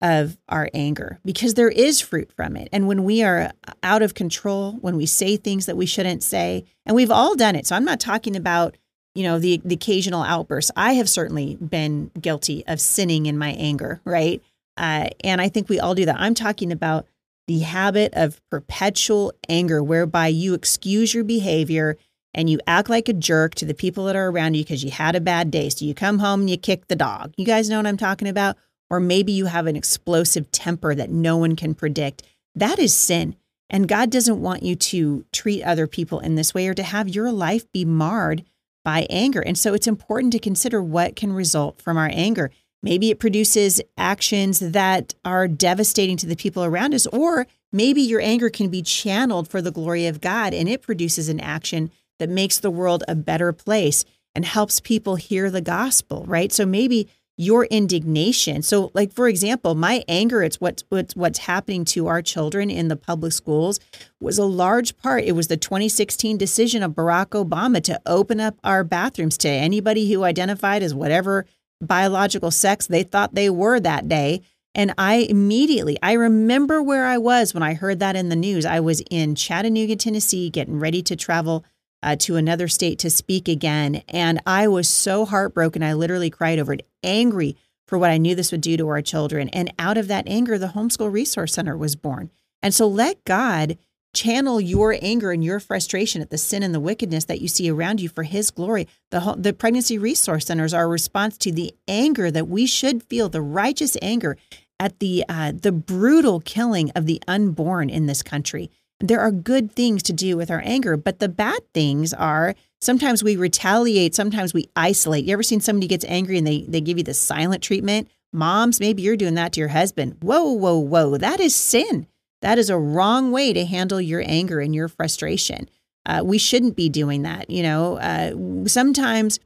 of 0.00 0.38
our 0.48 0.70
anger 0.74 1.18
because 1.24 1.54
there 1.54 1.68
is 1.68 2.00
fruit 2.00 2.30
from 2.32 2.56
it. 2.56 2.68
And 2.72 2.86
when 2.86 3.04
we 3.04 3.22
are 3.22 3.50
out 3.82 4.02
of 4.02 4.14
control, 4.14 4.72
when 4.80 4.96
we 4.96 5.06
say 5.06 5.36
things 5.36 5.66
that 5.66 5.76
we 5.76 5.86
shouldn't 5.86 6.22
say, 6.22 6.64
and 6.86 6.94
we've 6.94 7.10
all 7.10 7.34
done 7.34 7.56
it. 7.56 7.66
So 7.66 7.74
I'm 7.74 7.84
not 7.84 7.98
talking 7.98 8.36
about, 8.36 8.76
you 9.14 9.24
know, 9.24 9.38
the, 9.38 9.60
the 9.64 9.74
occasional 9.74 10.22
outburst. 10.22 10.70
I 10.76 10.92
have 10.94 11.08
certainly 11.08 11.56
been 11.56 12.12
guilty 12.20 12.64
of 12.68 12.80
sinning 12.80 13.26
in 13.26 13.36
my 13.36 13.50
anger, 13.50 14.00
right? 14.04 14.40
Uh, 14.76 15.08
and 15.24 15.40
I 15.40 15.48
think 15.48 15.68
we 15.68 15.80
all 15.80 15.96
do 15.96 16.04
that. 16.04 16.20
I'm 16.20 16.34
talking 16.34 16.70
about 16.70 17.06
the 17.48 17.60
habit 17.60 18.12
of 18.14 18.40
perpetual 18.50 19.32
anger, 19.48 19.82
whereby 19.82 20.28
you 20.28 20.54
excuse 20.54 21.14
your 21.14 21.24
behavior 21.24 21.96
and 22.34 22.48
you 22.48 22.60
act 22.66 22.90
like 22.90 23.08
a 23.08 23.14
jerk 23.14 23.54
to 23.56 23.64
the 23.64 23.74
people 23.74 24.04
that 24.04 24.14
are 24.14 24.28
around 24.28 24.54
you 24.54 24.62
because 24.62 24.84
you 24.84 24.90
had 24.90 25.16
a 25.16 25.20
bad 25.20 25.50
day. 25.50 25.70
So 25.70 25.84
you 25.84 25.94
come 25.94 26.18
home 26.18 26.40
and 26.40 26.50
you 26.50 26.58
kick 26.58 26.86
the 26.86 26.94
dog. 26.94 27.32
You 27.36 27.46
guys 27.46 27.70
know 27.70 27.78
what 27.78 27.86
I'm 27.86 27.96
talking 27.96 28.28
about? 28.28 28.56
Or 28.90 29.00
maybe 29.00 29.32
you 29.32 29.46
have 29.46 29.66
an 29.66 29.76
explosive 29.76 30.52
temper 30.52 30.94
that 30.94 31.10
no 31.10 31.36
one 31.38 31.56
can 31.56 31.74
predict. 31.74 32.22
That 32.54 32.78
is 32.78 32.94
sin. 32.94 33.34
And 33.70 33.88
God 33.88 34.10
doesn't 34.10 34.40
want 34.40 34.62
you 34.62 34.76
to 34.76 35.24
treat 35.32 35.62
other 35.62 35.86
people 35.86 36.20
in 36.20 36.34
this 36.34 36.54
way 36.54 36.68
or 36.68 36.74
to 36.74 36.82
have 36.82 37.08
your 37.08 37.32
life 37.32 37.70
be 37.72 37.84
marred 37.84 38.44
by 38.84 39.06
anger. 39.10 39.40
And 39.40 39.58
so 39.58 39.74
it's 39.74 39.86
important 39.86 40.32
to 40.34 40.38
consider 40.38 40.82
what 40.82 41.16
can 41.16 41.32
result 41.32 41.80
from 41.80 41.96
our 41.96 42.10
anger. 42.12 42.50
Maybe 42.82 43.10
it 43.10 43.18
produces 43.18 43.80
actions 43.96 44.60
that 44.60 45.14
are 45.24 45.48
devastating 45.48 46.16
to 46.18 46.26
the 46.26 46.36
people 46.36 46.64
around 46.64 46.94
us, 46.94 47.06
or 47.08 47.46
maybe 47.72 48.00
your 48.00 48.20
anger 48.20 48.50
can 48.50 48.68
be 48.68 48.82
channeled 48.82 49.48
for 49.48 49.60
the 49.60 49.72
glory 49.72 50.06
of 50.06 50.20
God 50.20 50.54
and 50.54 50.68
it 50.68 50.82
produces 50.82 51.28
an 51.28 51.40
action 51.40 51.90
that 52.18 52.28
makes 52.28 52.58
the 52.58 52.70
world 52.70 53.04
a 53.08 53.14
better 53.14 53.52
place 53.52 54.04
and 54.34 54.44
helps 54.44 54.80
people 54.80 55.16
hear 55.16 55.50
the 55.50 55.60
gospel, 55.60 56.24
right? 56.26 56.52
So 56.52 56.64
maybe 56.64 57.08
your 57.38 57.66
indignation. 57.66 58.62
So, 58.62 58.90
like 58.94 59.12
for 59.12 59.28
example, 59.28 59.76
my 59.76 60.04
anger 60.08 60.42
it's 60.42 60.60
what's 60.60 60.82
what's 60.88 61.14
what's 61.14 61.38
happening 61.38 61.84
to 61.86 62.08
our 62.08 62.20
children 62.20 62.68
in 62.68 62.88
the 62.88 62.96
public 62.96 63.32
schools 63.32 63.78
was 64.20 64.38
a 64.38 64.44
large 64.44 64.96
part. 64.98 65.22
It 65.24 65.32
was 65.32 65.46
the 65.46 65.56
2016 65.56 66.36
decision 66.36 66.82
of 66.82 66.92
Barack 66.92 67.28
Obama 67.28 67.80
to 67.84 68.00
open 68.06 68.40
up 68.40 68.56
our 68.64 68.82
bathrooms 68.82 69.38
to 69.38 69.48
anybody 69.48 70.12
who 70.12 70.24
identified 70.24 70.82
as 70.82 70.92
whatever 70.92 71.46
biological 71.80 72.50
sex 72.50 72.86
they 72.86 73.02
thought 73.02 73.34
they 73.34 73.50
were 73.50 73.80
that 73.80 74.08
day. 74.08 74.42
And 74.74 74.94
I 74.96 75.26
immediately, 75.28 75.98
I 76.02 76.12
remember 76.12 76.82
where 76.82 77.06
I 77.06 77.18
was 77.18 77.54
when 77.54 77.62
I 77.62 77.74
heard 77.74 77.98
that 78.00 78.16
in 78.16 78.28
the 78.28 78.36
news. 78.36 78.64
I 78.64 78.80
was 78.80 79.02
in 79.10 79.34
Chattanooga, 79.34 79.96
Tennessee, 79.96 80.50
getting 80.50 80.78
ready 80.78 81.02
to 81.02 81.16
travel 81.16 81.64
uh, 82.02 82.16
to 82.16 82.36
another 82.36 82.68
state 82.68 82.98
to 83.00 83.10
speak 83.10 83.48
again. 83.48 84.02
And 84.08 84.40
I 84.46 84.68
was 84.68 84.88
so 84.88 85.24
heartbroken. 85.24 85.82
I 85.82 85.94
literally 85.94 86.30
cried 86.30 86.58
over 86.58 86.74
it, 86.74 86.86
angry 87.02 87.56
for 87.86 87.98
what 87.98 88.10
I 88.10 88.18
knew 88.18 88.34
this 88.34 88.52
would 88.52 88.60
do 88.60 88.76
to 88.76 88.88
our 88.88 89.02
children. 89.02 89.48
And 89.48 89.72
out 89.78 89.96
of 89.96 90.08
that 90.08 90.28
anger, 90.28 90.58
the 90.58 90.68
Homeschool 90.68 91.10
Resource 91.10 91.54
Center 91.54 91.76
was 91.76 91.96
born. 91.96 92.30
And 92.62 92.74
so 92.74 92.86
let 92.86 93.24
God 93.24 93.78
channel 94.14 94.60
your 94.60 94.96
anger 95.00 95.30
and 95.32 95.44
your 95.44 95.60
frustration 95.60 96.22
at 96.22 96.30
the 96.30 96.38
sin 96.38 96.62
and 96.62 96.74
the 96.74 96.80
wickedness 96.80 97.26
that 97.26 97.40
you 97.40 97.48
see 97.48 97.70
around 97.70 98.00
you 98.00 98.08
for 98.08 98.22
his 98.22 98.50
glory. 98.50 98.88
The 99.10 99.34
the 99.38 99.52
pregnancy 99.52 99.98
resource 99.98 100.46
centers 100.46 100.74
are 100.74 100.84
a 100.84 100.88
response 100.88 101.36
to 101.38 101.52
the 101.52 101.74
anger 101.86 102.30
that 102.30 102.48
we 102.48 102.66
should 102.66 103.02
feel, 103.02 103.28
the 103.28 103.42
righteous 103.42 103.96
anger 104.02 104.36
at 104.80 104.98
the 104.98 105.24
uh, 105.28 105.52
the 105.52 105.72
brutal 105.72 106.40
killing 106.40 106.90
of 106.92 107.06
the 107.06 107.22
unborn 107.28 107.90
in 107.90 108.06
this 108.06 108.22
country. 108.22 108.70
There 109.00 109.20
are 109.20 109.30
good 109.30 109.72
things 109.72 110.02
to 110.04 110.12
do 110.12 110.36
with 110.36 110.50
our 110.50 110.62
anger, 110.64 110.96
but 110.96 111.20
the 111.20 111.28
bad 111.28 111.60
things 111.72 112.12
are 112.12 112.54
sometimes 112.80 113.22
we 113.22 113.36
retaliate, 113.36 114.14
sometimes 114.14 114.52
we 114.52 114.70
isolate. 114.74 115.24
You 115.24 115.34
ever 115.34 115.44
seen 115.44 115.60
somebody 115.60 115.86
gets 115.86 116.04
angry 116.06 116.38
and 116.38 116.46
they 116.46 116.62
they 116.62 116.80
give 116.80 116.98
you 116.98 117.04
the 117.04 117.14
silent 117.14 117.62
treatment? 117.62 118.08
Moms, 118.32 118.80
maybe 118.80 119.02
you're 119.02 119.16
doing 119.16 119.34
that 119.34 119.52
to 119.54 119.60
your 119.60 119.68
husband. 119.70 120.16
Whoa, 120.20 120.50
whoa, 120.52 120.78
whoa. 120.78 121.16
That 121.16 121.40
is 121.40 121.54
sin. 121.54 122.06
That 122.40 122.58
is 122.58 122.70
a 122.70 122.78
wrong 122.78 123.32
way 123.32 123.52
to 123.52 123.64
handle 123.64 124.00
your 124.00 124.22
anger 124.24 124.60
and 124.60 124.74
your 124.74 124.88
frustration. 124.88 125.68
Uh, 126.06 126.22
we 126.24 126.38
shouldn't 126.38 126.76
be 126.76 126.88
doing 126.88 127.22
that. 127.22 127.50
You 127.50 127.62
know, 127.62 127.98
uh, 127.98 128.66
sometimes 128.68 129.40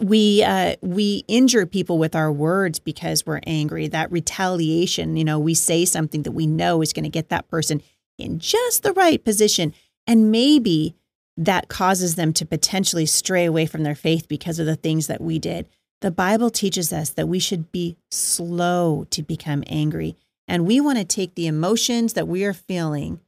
we 0.00 0.42
uh, 0.42 0.76
we 0.82 1.24
injure 1.28 1.66
people 1.66 1.98
with 1.98 2.14
our 2.14 2.30
words 2.30 2.78
because 2.78 3.24
we're 3.26 3.40
angry. 3.46 3.88
That 3.88 4.12
retaliation, 4.12 5.16
you 5.16 5.24
know, 5.24 5.38
we 5.38 5.54
say 5.54 5.84
something 5.84 6.22
that 6.22 6.32
we 6.32 6.46
know 6.46 6.82
is 6.82 6.92
going 6.92 7.04
to 7.04 7.10
get 7.10 7.28
that 7.30 7.48
person 7.48 7.82
in 8.18 8.38
just 8.38 8.82
the 8.82 8.92
right 8.92 9.22
position, 9.24 9.74
and 10.06 10.30
maybe 10.30 10.94
that 11.36 11.68
causes 11.68 12.14
them 12.14 12.32
to 12.32 12.46
potentially 12.46 13.06
stray 13.06 13.44
away 13.44 13.66
from 13.66 13.82
their 13.82 13.96
faith 13.96 14.28
because 14.28 14.58
of 14.58 14.66
the 14.66 14.76
things 14.76 15.08
that 15.08 15.20
we 15.20 15.38
did. 15.38 15.68
The 16.00 16.12
Bible 16.12 16.50
teaches 16.50 16.92
us 16.92 17.10
that 17.10 17.28
we 17.28 17.38
should 17.38 17.72
be 17.72 17.96
slow 18.10 19.06
to 19.10 19.22
become 19.22 19.64
angry 19.66 20.16
and 20.46 20.66
we 20.66 20.80
want 20.80 20.98
to 20.98 21.04
take 21.04 21.34
the 21.34 21.46
emotions 21.46 22.12
that 22.14 22.28
we 22.28 22.44
are 22.44 22.52
feeling 22.52 23.20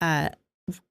uh, 0.00 0.30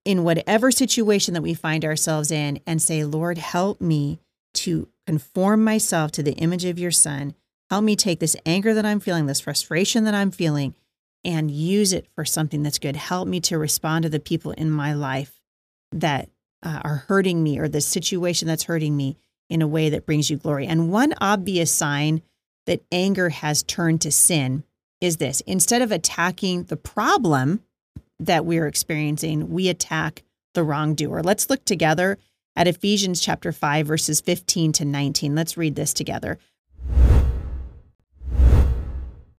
in 0.05 0.23
whatever 0.23 0.71
situation 0.71 1.33
that 1.33 1.41
we 1.41 1.53
find 1.53 1.85
ourselves 1.85 2.31
in 2.31 2.59
and 2.65 2.81
say, 2.81 3.03
Lord, 3.03 3.37
help 3.37 3.79
me 3.79 4.19
to 4.55 4.87
conform 5.05 5.63
myself 5.63 6.11
to 6.13 6.23
the 6.23 6.33
image 6.33 6.65
of 6.65 6.79
your 6.79 6.91
son. 6.91 7.35
Help 7.69 7.83
me 7.83 7.95
take 7.95 8.19
this 8.19 8.35
anger 8.45 8.73
that 8.73 8.85
I'm 8.85 8.99
feeling, 8.99 9.25
this 9.25 9.41
frustration 9.41 10.05
that 10.05 10.15
I'm 10.15 10.31
feeling, 10.31 10.73
and 11.23 11.51
use 11.51 11.93
it 11.93 12.07
for 12.15 12.25
something 12.25 12.63
that's 12.63 12.79
good. 12.79 12.95
Help 12.95 13.27
me 13.27 13.39
to 13.41 13.57
respond 13.57 14.03
to 14.03 14.09
the 14.09 14.19
people 14.19 14.51
in 14.51 14.71
my 14.71 14.93
life 14.93 15.39
that 15.91 16.29
uh, 16.63 16.81
are 16.83 17.05
hurting 17.07 17.43
me 17.43 17.59
or 17.59 17.67
the 17.67 17.81
situation 17.81 18.47
that's 18.47 18.63
hurting 18.63 18.95
me 18.95 19.17
in 19.49 19.61
a 19.61 19.67
way 19.67 19.89
that 19.89 20.05
brings 20.05 20.29
you 20.29 20.37
glory. 20.37 20.65
And 20.65 20.91
one 20.91 21.13
obvious 21.21 21.71
sign 21.71 22.21
that 22.65 22.83
anger 22.91 23.29
has 23.29 23.63
turned 23.63 24.01
to 24.01 24.11
sin 24.11 24.63
is 25.01 25.17
this 25.17 25.41
instead 25.41 25.81
of 25.81 25.91
attacking 25.91 26.63
the 26.63 26.77
problem 26.77 27.61
that 28.19 28.45
we're 28.45 28.67
experiencing, 28.67 29.49
we 29.49 29.69
attack 29.69 30.23
the 30.53 30.63
wrongdoer. 30.63 31.21
Let's 31.21 31.49
look 31.49 31.63
together 31.65 32.17
at 32.55 32.67
Ephesians 32.67 33.21
chapter 33.21 33.51
5, 33.51 33.85
verses 33.85 34.21
15 34.21 34.71
to 34.73 34.85
19. 34.85 35.35
Let's 35.35 35.55
read 35.57 35.75
this 35.75 35.93
together. 35.93 36.39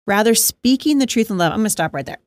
Rather, 0.07 0.35
speaking 0.35 0.99
the 0.99 1.07
truth 1.07 1.31
in 1.31 1.38
love, 1.38 1.53
I'm 1.53 1.59
going 1.59 1.67
to 1.67 1.71
stop 1.71 1.93
right 1.93 2.07
there. 2.07 2.19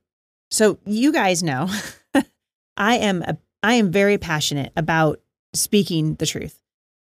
So, 0.51 0.77
you 0.85 1.13
guys 1.13 1.41
know 1.41 1.69
I 2.77 2.97
am 2.97 3.21
a, 3.23 3.37
I 3.63 3.75
am 3.75 3.91
very 3.91 4.17
passionate 4.17 4.73
about 4.75 5.21
speaking 5.53 6.15
the 6.15 6.25
truth. 6.25 6.61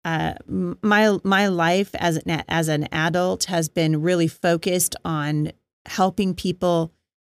uh, 0.05 0.33
my 0.47 1.17
my 1.23 1.47
life 1.47 1.93
as 1.95 2.17
an 2.17 2.43
as 2.47 2.67
an 2.67 2.87
adult 2.91 3.45
has 3.45 3.69
been 3.69 4.01
really 4.01 4.27
focused 4.27 4.95
on 5.03 5.51
helping 5.85 6.33
people 6.33 6.91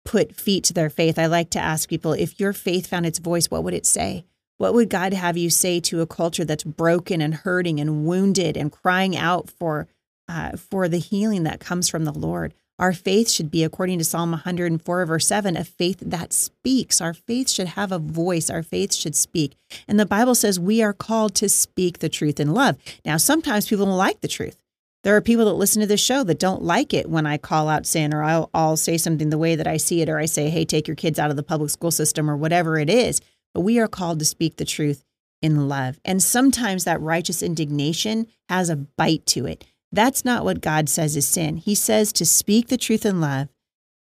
put 0.04 0.36
feet 0.36 0.64
to 0.66 0.74
their 0.74 0.90
faith. 0.90 1.20
I 1.20 1.28
like 1.28 1.50
to 1.52 1.60
ask 1.60 1.88
people 1.88 2.14
if 2.14 2.40
your 2.40 2.54
faith 2.54 2.88
found 2.88 3.06
its 3.06 3.20
voice, 3.20 3.48
what 3.48 3.64
would 3.64 3.74
it 3.74 3.86
say? 3.86 4.26
What 4.58 4.74
would 4.74 4.90
God 4.90 5.14
have 5.14 5.38
you 5.38 5.50
say 5.50 5.80
to 5.82 6.02
a 6.02 6.08
culture 6.08 6.46
that's 6.46 6.64
broken 6.64 7.22
and 7.22 7.34
hurting 7.34 7.80
and 7.80 8.06
wounded 8.06 8.56
and 8.56 8.72
crying 8.72 9.18
out 9.18 9.50
for 9.50 9.88
uh, 10.28 10.56
for 10.56 10.88
the 10.88 11.00
healing 11.00 11.44
that 11.44 11.60
comes 11.60 11.90
from 11.90 12.06
the 12.06 12.14
Lord? 12.14 12.54
Our 12.78 12.94
faith 12.94 13.30
should 13.30 13.52
be, 13.52 13.64
according 13.64 14.00
to 14.00 14.04
Psalm 14.04 14.32
104, 14.32 15.06
verse 15.06 15.28
7, 15.28 15.56
a 15.56 15.64
faith 15.64 16.00
that 16.02 16.34
speaks. 16.34 17.00
Our 17.00 17.14
faith 17.14 17.48
should 17.50 17.68
have 17.70 17.92
a 17.92 18.00
voice. 18.00 18.50
Our 18.50 18.64
faith 18.64 18.94
should 18.94 19.16
speak. 19.16 19.56
And 19.88 20.00
the 20.00 20.06
Bible 20.06 20.34
says 20.34 20.60
we 20.60 20.82
are 20.82 20.94
called 20.94 21.36
to 21.36 21.50
speak 21.50 22.00
the 22.00 22.10
truth 22.10 22.40
in 22.40 22.56
love. 22.56 22.78
Now, 23.06 23.18
sometimes 23.18 23.68
people 23.68 23.86
don't 23.86 23.98
like 23.98 24.22
the 24.22 24.28
truth. 24.28 24.61
There 25.04 25.16
are 25.16 25.22
people 25.22 25.46
that 25.46 25.54
listen 25.54 25.82
to 25.82 25.88
this 25.88 26.02
show 26.02 26.24
that 26.24 26.40
don't 26.40 26.62
like 26.62 26.94
it 26.94 27.10
when 27.10 27.26
I 27.26 27.38
call 27.38 27.70
out 27.70 27.88
sin 27.88 28.14
or 28.14 28.24
I'll, 28.24 28.50
I'll 28.54 28.78
say 28.78 28.98
something 28.98 29.32
the 29.32 29.38
way 29.38 29.56
that 29.56 29.66
I 29.66 29.78
see 29.78 30.02
it, 30.02 30.10
or 30.10 30.20
I 30.20 30.26
say, 30.26 30.50
hey, 30.50 30.64
take 30.64 30.88
your 30.88 30.96
kids 30.96 31.18
out 31.18 31.32
of 31.32 31.38
the 31.38 31.44
public 31.44 31.72
school 31.72 31.92
system 31.92 32.30
or 32.30 32.38
whatever 32.38 32.78
it 32.78 32.90
is. 32.90 33.20
But 33.54 33.62
we 33.62 33.80
are 33.80 33.88
called 33.88 34.20
to 34.20 34.26
speak 34.26 34.58
the 34.58 34.66
truth 34.66 35.04
in 35.42 35.68
love. 35.68 36.00
And 36.06 36.22
sometimes 36.22 36.84
that 36.84 37.02
righteous 37.02 37.42
indignation 37.42 38.28
has 38.48 38.70
a 38.70 38.76
bite 38.76 39.26
to 39.28 39.48
it. 39.48 39.66
That's 39.92 40.24
not 40.24 40.46
what 40.46 40.62
God 40.62 40.88
says 40.88 41.18
is 41.18 41.28
sin. 41.28 41.58
He 41.58 41.74
says 41.74 42.14
to 42.14 42.26
speak 42.26 42.68
the 42.68 42.78
truth 42.78 43.06
in 43.06 43.20
love, 43.20 43.50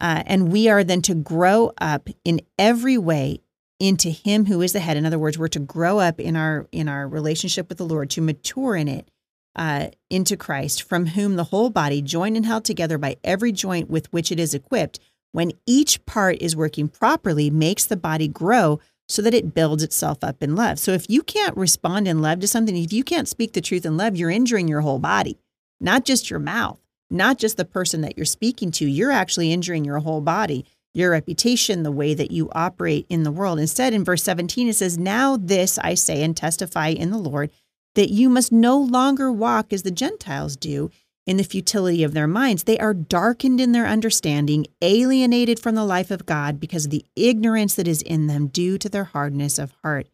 uh, 0.01 0.25
and 0.27 0.51
we 0.51 0.69
are 0.69 0.83
then 0.83 1.03
to 1.03 1.15
grow 1.15 1.73
up 1.81 2.09
in 2.25 2.41
every 2.59 2.99
way 2.99 3.41
into 3.79 4.11
Him 4.11 4.47
who 4.47 4.61
is 4.61 4.73
the 4.73 4.81
head. 4.81 4.97
In 4.97 5.07
other 5.07 5.19
words, 5.19 5.39
we're 5.39 5.49
to 5.49 5.59
grow 5.59 6.01
up 6.01 6.21
in 6.21 6.37
our 6.37 6.67
in 6.73 6.89
our 6.89 7.09
relationship 7.09 7.69
with 7.69 7.79
the 7.79 7.87
Lord, 7.87 8.11
to 8.11 8.21
mature 8.21 8.77
in 8.77 8.89
it 8.89 9.09
uh, 9.57 9.88
into 10.09 10.37
Christ, 10.37 10.83
from 10.83 11.07
whom 11.07 11.37
the 11.37 11.45
whole 11.45 11.71
body, 11.71 12.02
joined 12.02 12.37
and 12.37 12.47
held 12.47 12.64
together 12.64 12.99
by 12.99 13.16
every 13.25 13.52
joint 13.52 13.90
with 13.90 14.12
which 14.12 14.30
it 14.30 14.40
is 14.40 14.54
equipped, 14.54 15.00
when 15.33 15.52
each 15.66 16.04
part 16.07 16.38
is 16.40 16.57
working 16.57 16.88
properly, 16.88 17.50
makes 17.50 17.85
the 17.85 17.97
body 17.97 18.28
grow 18.28 18.80
so 19.09 19.23
that 19.23 19.35
it 19.35 19.54
builds 19.54 19.83
itself 19.83 20.19
up 20.23 20.42
in 20.42 20.54
love. 20.54 20.78
So 20.78 20.92
if 20.92 21.11
you 21.11 21.23
can't 21.23 21.57
respond 21.57 22.07
in 22.07 22.23
love 22.23 22.40
to 22.40 22.49
something, 22.49 22.76
if 22.76 22.92
you 22.92 23.04
can't 23.04 23.28
speak 23.28 23.52
the 23.52 23.61
truth 23.61 23.85
in 23.85 23.97
love, 23.97 24.16
you're 24.16 24.30
injuring 24.30 24.69
your 24.69 24.83
whole 24.83 25.00
body 25.00 25.38
not 25.80 26.04
just 26.04 26.30
your 26.30 26.38
mouth, 26.38 26.78
not 27.11 27.38
just 27.38 27.57
the 27.57 27.64
person 27.64 28.02
that 28.02 28.16
you're 28.16 28.26
speaking 28.26 28.71
to. 28.73 28.87
You're 28.87 29.11
actually 29.11 29.52
injuring 29.52 29.85
your 29.85 29.99
whole 30.00 30.21
body, 30.21 30.66
your 30.92 31.12
reputation, 31.12 31.83
the 31.83 31.90
way 31.90 32.14
that 32.14 32.30
you 32.30 32.50
operate 32.52 33.07
in 33.09 33.23
the 33.23 33.33
world. 33.33 33.59
Instead, 33.59 33.95
in 33.95 34.04
verse 34.04 34.23
17, 34.23 34.69
it 34.69 34.76
says, 34.76 34.99
Now 34.99 35.37
this 35.37 35.78
I 35.78 35.95
say 35.95 36.23
and 36.23 36.37
testify 36.37 36.88
in 36.88 37.11
the 37.11 37.19
Lord, 37.19 37.50
that 37.95 38.11
you 38.11 38.29
must 38.29 38.53
no 38.53 38.79
longer 38.79 39.31
walk 39.31 39.73
as 39.73 39.83
the 39.83 39.91
Gentiles 39.91 40.57
do 40.57 40.91
in 41.27 41.37
the 41.37 41.45
futility 41.45 42.03
of 42.03 42.15
their 42.15 42.27
minds. 42.27 42.65
They 42.65 42.79
are 42.79 42.95
darkened 42.95 43.61
in 43.61 43.73
their 43.73 43.87
understanding, 43.87 44.67
alienated 44.81 45.61
from 45.61 45.75
the 45.75 45.85
life 45.85 46.11
of 46.11 46.27
God 46.27 46.59
because 46.59 46.87
of 46.87 46.91
the 46.91 47.05
ignorance 47.15 47.75
that 47.75 47.89
is 47.89 48.03
in 48.03 48.27
them 48.27 48.49
due 48.49 48.79
to 48.79 48.89
their 48.89 49.05
hardness 49.05 49.59
of 49.59 49.75
heart. 49.83 50.09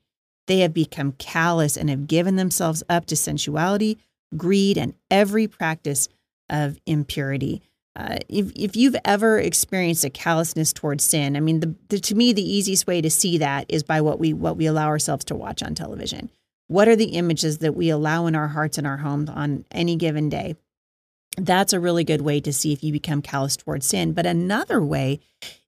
They 0.47 0.61
have 0.61 0.75
become 0.75 1.13
callous 1.13 1.77
and 1.77 1.91
have 1.91 2.07
given 2.07 2.37
themselves 2.37 2.83
up 2.89 3.07
to 3.07 3.17
sensuality 3.17 3.99
greed, 4.35 4.79
and 4.79 4.95
every 5.11 5.47
practice 5.47 6.09
of 6.49 6.79
impurity. 6.87 7.63
Uh, 7.95 8.19
if, 8.29 8.53
if 8.55 8.77
you've 8.77 8.97
ever 9.05 9.39
experienced 9.39 10.05
a 10.05 10.11
callousness 10.11 10.73
towards 10.73 11.03
sin, 11.03 11.37
I 11.37 11.41
mean, 11.41 11.61
the, 11.61 11.75
the, 11.89 11.99
to 12.01 12.15
me, 12.15 12.33
the 12.33 12.43
easiest 12.43 12.87
way 12.87 13.01
to 13.01 13.11
see 13.11 13.39
that 13.39 13.67
is 13.69 13.83
by 13.83 14.01
what 14.01 14.19
we 14.19 14.33
what 14.33 14.57
we 14.57 14.67
allow 14.67 14.87
ourselves 14.87 15.25
to 15.27 15.35
watch 15.35 15.63
on 15.63 15.75
television. 15.75 16.31
What 16.69 16.89
are 16.89 16.97
the 16.97 17.17
images 17.17 17.59
that 17.59 17.77
we 17.77 17.91
allow 17.91 18.27
in 18.27 18.35
our 18.35 18.49
hearts 18.49 18.79
and 18.79 18.87
our 18.87 18.97
homes 18.97 19.31
on 19.31 19.65
any 19.71 19.97
given 19.97 20.29
day? 20.29 20.57
That's 21.37 21.73
a 21.73 21.81
really 21.81 22.05
good 22.05 22.23
way 22.23 22.41
to 22.41 22.53
see 22.53 22.73
if 22.73 22.83
you 22.83 22.93
become 22.93 23.23
callous 23.23 23.57
towards 23.57 23.87
sin. 23.87 24.13
But 24.13 24.27
another 24.27 24.83
way 24.83 25.21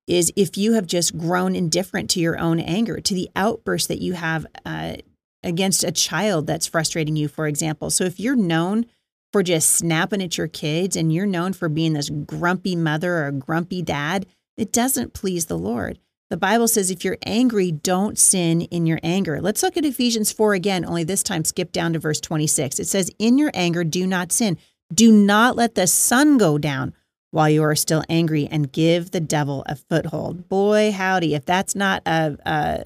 is 0.07 0.33
if 0.35 0.57
you 0.57 0.73
have 0.73 0.87
just 0.87 1.17
grown 1.17 1.55
indifferent 1.55 2.11
to 2.11 2.21
your 2.21 2.39
own 2.39 2.59
anger, 2.59 2.99
to 3.01 3.15
the 3.15 3.29
outburst 3.37 3.89
that 3.89 4.01
you 4.01 4.15
have 4.15 4.47
uh, 4.65 4.97
against 5.45 5.85
a 5.85 5.93
child 5.93 6.47
that's 6.47 6.67
frustrating 6.67 7.15
you, 7.15 7.29
for 7.29 7.47
example. 7.47 7.91
So 7.91 8.05
if 8.05 8.19
you're 8.19 8.35
known 8.35 8.87
for 9.33 9.43
just 9.43 9.71
snapping 9.71 10.23
at 10.23 10.39
your 10.39 10.49
kids 10.49 10.97
and 10.97 11.13
you're 11.13 11.27
known 11.27 11.53
for 11.53 11.69
being 11.69 11.93
this 11.93 12.09
grumpy 12.11 12.75
mother 12.75 13.25
or 13.25 13.31
grumpy 13.31 13.83
dad, 13.83 14.27
it 14.57 14.73
doesn't 14.73 15.13
please 15.13 15.47
the 15.47 15.59
Lord. 15.59 15.99
The 16.31 16.37
Bible 16.37 16.69
says 16.69 16.91
if 16.91 17.05
you're 17.05 17.17
angry, 17.25 17.73
don't 17.73 18.19
sin 18.19 18.63
in 18.63 18.85
your 18.85 19.01
anger. 19.03 19.41
Let's 19.41 19.63
look 19.63 19.79
at 19.79 19.85
Ephesians 19.87 20.31
4 20.31 20.53
again, 20.53 20.85
only 20.85 21.05
this 21.05 21.23
time 21.23 21.45
skip 21.45 21.73
down 21.73 21.95
to 21.95 21.99
verse 21.99 22.21
26. 22.21 22.79
It 22.79 22.87
says, 22.87 23.11
In 23.19 23.39
your 23.39 23.51
anger, 23.55 23.83
do 23.83 24.07
not 24.07 24.31
sin. 24.31 24.59
Do 24.93 25.11
not 25.11 25.57
let 25.57 25.75
the 25.75 25.87
sun 25.87 26.37
go 26.37 26.59
down 26.59 26.93
while 27.31 27.49
you 27.49 27.63
are 27.63 27.75
still 27.75 28.05
angry 28.09 28.47
and 28.51 28.73
give 28.73 29.11
the 29.11 29.21
devil 29.21 29.63
a 29.67 29.77
foothold. 29.77 30.49
Boy, 30.49 30.93
howdy, 30.93 31.35
if 31.35 31.45
that's 31.47 31.75
not 31.75 32.03
a, 32.07 32.37
a, 32.45 32.85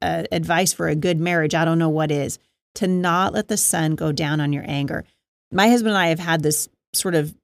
a, 0.00 0.26
advice 0.32 0.72
for 0.72 0.88
a 0.88 0.96
good 0.96 1.18
marriage, 1.18 1.54
I 1.54 1.64
don't 1.64 1.78
know 1.78 1.88
what 1.88 2.10
is. 2.10 2.38
To 2.76 2.86
not 2.86 3.32
let 3.32 3.48
the 3.48 3.56
sun 3.56 3.94
go 3.94 4.10
down 4.12 4.40
on 4.40 4.52
your 4.52 4.64
anger. 4.66 5.04
My 5.52 5.68
husband 5.68 5.90
and 5.90 5.98
I 5.98 6.08
have 6.08 6.18
had 6.18 6.42
this 6.42 6.68
sort 6.92 7.14
of 7.14 7.34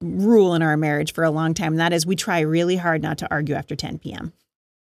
rule 0.00 0.54
in 0.54 0.62
our 0.62 0.76
marriage 0.76 1.12
for 1.12 1.24
a 1.24 1.30
long 1.30 1.54
time, 1.54 1.72
and 1.72 1.80
that 1.80 1.92
is 1.92 2.06
we 2.06 2.16
try 2.16 2.40
really 2.40 2.76
hard 2.76 3.02
not 3.02 3.18
to 3.18 3.30
argue 3.30 3.54
after 3.54 3.74
10 3.74 3.98
p.m. 3.98 4.32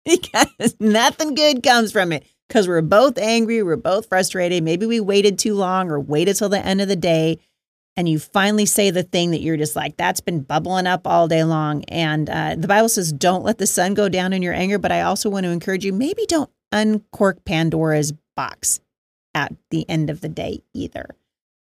because 0.05 0.75
nothing 0.79 1.35
good 1.35 1.63
comes 1.63 1.91
from 1.91 2.11
it. 2.11 2.25
Because 2.47 2.67
we're 2.67 2.81
both 2.81 3.17
angry, 3.17 3.63
we're 3.63 3.77
both 3.77 4.09
frustrated. 4.09 4.63
Maybe 4.63 4.85
we 4.85 4.99
waited 4.99 5.39
too 5.39 5.55
long 5.55 5.89
or 5.89 5.99
waited 5.99 6.35
till 6.35 6.49
the 6.49 6.63
end 6.63 6.81
of 6.81 6.87
the 6.87 6.95
day 6.95 7.39
and 7.95 8.09
you 8.09 8.17
finally 8.17 8.65
say 8.65 8.89
the 8.89 9.03
thing 9.03 9.31
that 9.31 9.41
you're 9.41 9.57
just 9.57 9.75
like, 9.75 9.97
that's 9.97 10.19
been 10.19 10.41
bubbling 10.41 10.87
up 10.87 11.05
all 11.05 11.27
day 11.27 11.43
long. 11.43 11.83
And 11.85 12.29
uh, 12.29 12.55
the 12.57 12.67
Bible 12.67 12.89
says, 12.89 13.13
don't 13.13 13.43
let 13.43 13.59
the 13.59 13.67
sun 13.67 13.93
go 13.93 14.09
down 14.09 14.33
in 14.33 14.41
your 14.41 14.53
anger. 14.53 14.79
But 14.79 14.91
I 14.91 15.01
also 15.01 15.29
want 15.29 15.43
to 15.43 15.51
encourage 15.51 15.85
you, 15.85 15.93
maybe 15.93 16.25
don't 16.25 16.49
uncork 16.71 17.45
Pandora's 17.45 18.13
box 18.35 18.79
at 19.35 19.53
the 19.69 19.87
end 19.87 20.09
of 20.09 20.21
the 20.21 20.29
day 20.29 20.63
either. 20.73 21.15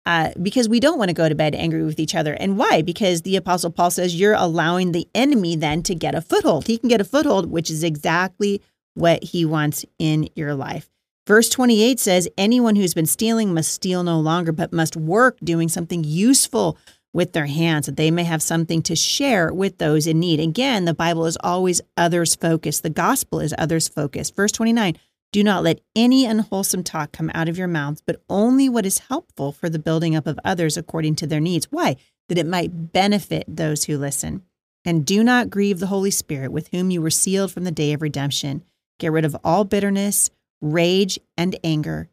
Uh, 0.04 0.30
because 0.42 0.68
we 0.68 0.80
don't 0.80 0.98
want 0.98 1.10
to 1.10 1.14
go 1.14 1.28
to 1.28 1.34
bed 1.34 1.54
angry 1.54 1.84
with 1.84 2.00
each 2.00 2.14
other. 2.14 2.34
And 2.34 2.58
why? 2.58 2.82
Because 2.82 3.22
the 3.22 3.36
Apostle 3.36 3.70
Paul 3.70 3.90
says 3.90 4.18
you're 4.18 4.34
allowing 4.34 4.90
the 4.90 5.06
enemy 5.14 5.54
then 5.54 5.82
to 5.84 5.94
get 5.94 6.14
a 6.14 6.20
foothold. 6.20 6.66
He 6.66 6.76
can 6.76 6.88
get 6.88 7.00
a 7.00 7.04
foothold, 7.04 7.50
which 7.50 7.70
is 7.70 7.84
exactly 7.84 8.60
what 8.94 9.22
he 9.22 9.44
wants 9.44 9.84
in 9.98 10.28
your 10.34 10.54
life. 10.54 10.90
Verse 11.26 11.48
28 11.48 12.00
says, 12.00 12.28
Anyone 12.36 12.74
who's 12.74 12.94
been 12.94 13.06
stealing 13.06 13.54
must 13.54 13.72
steal 13.72 14.02
no 14.02 14.18
longer, 14.18 14.50
but 14.50 14.72
must 14.72 14.96
work 14.96 15.38
doing 15.42 15.68
something 15.68 16.02
useful 16.02 16.76
with 17.12 17.32
their 17.32 17.46
hands, 17.46 17.86
that 17.86 17.96
they 17.96 18.10
may 18.10 18.24
have 18.24 18.42
something 18.42 18.82
to 18.82 18.96
share 18.96 19.52
with 19.52 19.78
those 19.78 20.06
in 20.06 20.18
need. 20.18 20.40
Again, 20.40 20.84
the 20.84 20.94
Bible 20.94 21.26
is 21.26 21.36
always 21.42 21.80
others 21.96 22.34
focused. 22.34 22.82
The 22.82 22.90
gospel 22.90 23.38
is 23.38 23.54
others 23.58 23.86
focused. 23.86 24.34
Verse 24.34 24.52
29 24.52 24.96
Do 25.32 25.42
not 25.42 25.62
let 25.62 25.80
any 25.96 26.26
unwholesome 26.26 26.84
talk 26.84 27.10
come 27.12 27.30
out 27.32 27.48
of 27.48 27.56
your 27.56 27.66
mouths, 27.66 28.02
but 28.04 28.22
only 28.28 28.68
what 28.68 28.84
is 28.84 28.98
helpful 28.98 29.50
for 29.50 29.70
the 29.70 29.78
building 29.78 30.14
up 30.14 30.26
of 30.26 30.38
others 30.44 30.76
according 30.76 31.14
to 31.16 31.26
their 31.26 31.40
needs. 31.40 31.68
Why? 31.70 31.96
That 32.28 32.36
it 32.36 32.46
might 32.46 32.92
benefit 32.92 33.44
those 33.48 33.84
who 33.84 33.96
listen. 33.96 34.42
And 34.84 35.06
do 35.06 35.24
not 35.24 35.48
grieve 35.48 35.78
the 35.78 35.86
Holy 35.86 36.10
Spirit, 36.10 36.52
with 36.52 36.68
whom 36.68 36.90
you 36.90 37.00
were 37.00 37.10
sealed 37.10 37.50
from 37.50 37.64
the 37.64 37.70
day 37.70 37.94
of 37.94 38.02
redemption. 38.02 38.62
Get 38.98 39.10
rid 39.10 39.24
of 39.24 39.36
all 39.42 39.64
bitterness 39.64 40.30
rage 40.60 41.18
and 41.36 41.58
anger, 41.64 42.08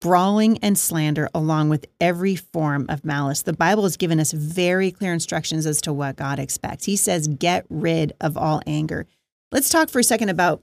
brawling 0.00 0.56
and 0.58 0.78
slander, 0.78 1.28
along 1.34 1.68
with 1.68 1.86
every 2.00 2.36
form 2.36 2.86
of 2.88 3.04
malice. 3.04 3.42
The 3.42 3.52
Bible 3.52 3.82
has 3.82 3.96
given 3.96 4.20
us 4.20 4.30
very 4.30 4.92
clear 4.92 5.12
instructions 5.12 5.66
as 5.66 5.80
to 5.82 5.92
what 5.92 6.14
God 6.14 6.38
expects. 6.38 6.84
He 6.84 6.94
says, 6.94 7.26
get 7.26 7.66
rid 7.68 8.12
of 8.20 8.36
all 8.36 8.62
anger. 8.68 9.06
Let's 9.50 9.68
talk 9.68 9.88
for 9.88 9.98
a 9.98 10.04
second 10.04 10.28
about 10.28 10.62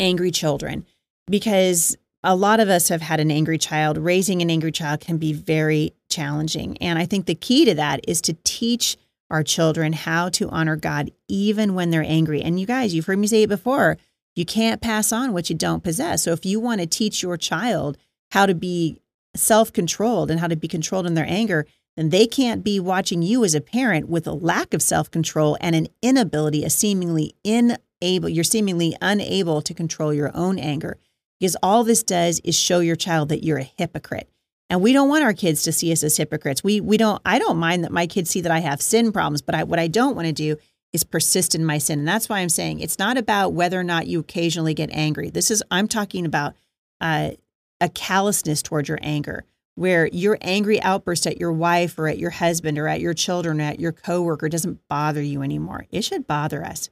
angry 0.00 0.30
children 0.30 0.86
because 1.30 1.96
a 2.22 2.34
lot 2.34 2.60
of 2.60 2.68
us 2.68 2.88
have 2.88 3.02
had 3.02 3.20
an 3.20 3.30
angry 3.30 3.58
child. 3.58 3.96
Raising 3.98 4.42
an 4.42 4.50
angry 4.50 4.72
child 4.72 5.00
can 5.00 5.18
be 5.18 5.32
very 5.32 5.92
challenging. 6.08 6.76
And 6.78 6.98
I 6.98 7.06
think 7.06 7.26
the 7.26 7.34
key 7.34 7.64
to 7.66 7.74
that 7.74 8.00
is 8.08 8.20
to 8.22 8.36
teach 8.44 8.96
our 9.30 9.42
children 9.42 9.92
how 9.92 10.30
to 10.30 10.48
honor 10.48 10.76
God 10.76 11.10
even 11.28 11.74
when 11.74 11.90
they're 11.90 12.02
angry. 12.02 12.42
And 12.42 12.58
you 12.58 12.66
guys, 12.66 12.94
you've 12.94 13.06
heard 13.06 13.18
me 13.18 13.26
say 13.26 13.42
it 13.42 13.48
before 13.48 13.98
you 14.34 14.44
can't 14.44 14.80
pass 14.80 15.10
on 15.12 15.32
what 15.32 15.50
you 15.50 15.56
don't 15.56 15.82
possess. 15.82 16.22
So 16.22 16.30
if 16.30 16.46
you 16.46 16.60
want 16.60 16.80
to 16.80 16.86
teach 16.86 17.22
your 17.22 17.36
child 17.36 17.98
how 18.30 18.46
to 18.46 18.54
be 18.54 19.00
self 19.34 19.72
controlled 19.72 20.30
and 20.30 20.38
how 20.38 20.46
to 20.46 20.56
be 20.56 20.68
controlled 20.68 21.06
in 21.06 21.14
their 21.14 21.26
anger, 21.28 21.66
then 21.96 22.10
they 22.10 22.26
can't 22.26 22.62
be 22.62 22.78
watching 22.78 23.22
you 23.22 23.44
as 23.44 23.56
a 23.56 23.60
parent 23.60 24.08
with 24.08 24.28
a 24.28 24.32
lack 24.32 24.72
of 24.72 24.80
self 24.80 25.10
control 25.10 25.58
and 25.60 25.74
an 25.74 25.88
inability, 26.02 26.64
a 26.64 26.70
seemingly 26.70 27.34
unable, 27.44 28.28
you're 28.28 28.44
seemingly 28.44 28.96
unable 29.02 29.60
to 29.60 29.74
control 29.74 30.14
your 30.14 30.30
own 30.34 30.58
anger. 30.58 30.98
Because 31.38 31.56
all 31.62 31.84
this 31.84 32.02
does 32.02 32.40
is 32.44 32.56
show 32.56 32.80
your 32.80 32.96
child 32.96 33.28
that 33.28 33.44
you're 33.44 33.58
a 33.58 33.72
hypocrite. 33.76 34.28
And 34.70 34.82
we 34.82 34.92
don't 34.92 35.08
want 35.08 35.24
our 35.24 35.32
kids 35.32 35.62
to 35.62 35.72
see 35.72 35.92
us 35.92 36.02
as 36.02 36.16
hypocrites. 36.16 36.62
We 36.62 36.80
we 36.80 36.96
don't 36.96 37.22
I 37.24 37.38
don't 37.38 37.58
mind 37.58 37.84
that 37.84 37.92
my 37.92 38.06
kids 38.06 38.30
see 38.30 38.42
that 38.42 38.52
I 38.52 38.58
have 38.58 38.82
sin 38.82 39.12
problems, 39.12 39.40
but 39.40 39.54
I, 39.54 39.64
what 39.64 39.78
I 39.78 39.86
don't 39.86 40.14
want 40.14 40.26
to 40.26 40.32
do 40.32 40.56
is 40.92 41.04
persist 41.04 41.54
in 41.54 41.64
my 41.64 41.78
sin. 41.78 42.00
And 42.00 42.08
that's 42.08 42.28
why 42.28 42.40
I'm 42.40 42.48
saying 42.48 42.80
it's 42.80 42.98
not 42.98 43.16
about 43.16 43.52
whether 43.52 43.78
or 43.78 43.84
not 43.84 44.06
you 44.06 44.20
occasionally 44.20 44.74
get 44.74 44.90
angry. 44.90 45.30
This 45.30 45.50
is, 45.50 45.62
I'm 45.70 45.86
talking 45.86 46.24
about 46.24 46.54
uh, 47.00 47.32
a 47.80 47.88
callousness 47.90 48.62
toward 48.62 48.88
your 48.88 48.98
anger. 49.02 49.44
where 49.78 50.08
your 50.08 50.36
angry 50.40 50.82
outburst 50.82 51.24
at 51.24 51.38
your 51.38 51.52
wife 51.52 51.96
or 52.00 52.08
at 52.08 52.18
your 52.18 52.30
husband 52.30 52.76
or 52.78 52.88
at 52.88 53.00
your 53.00 53.14
children 53.14 53.60
or 53.60 53.64
at 53.64 53.78
your 53.78 53.92
coworker 53.92 54.48
doesn't 54.48 54.80
bother 54.88 55.22
you 55.22 55.40
anymore. 55.40 55.86
It 55.92 56.02
should 56.02 56.26
bother 56.26 56.64
us. 56.64 56.90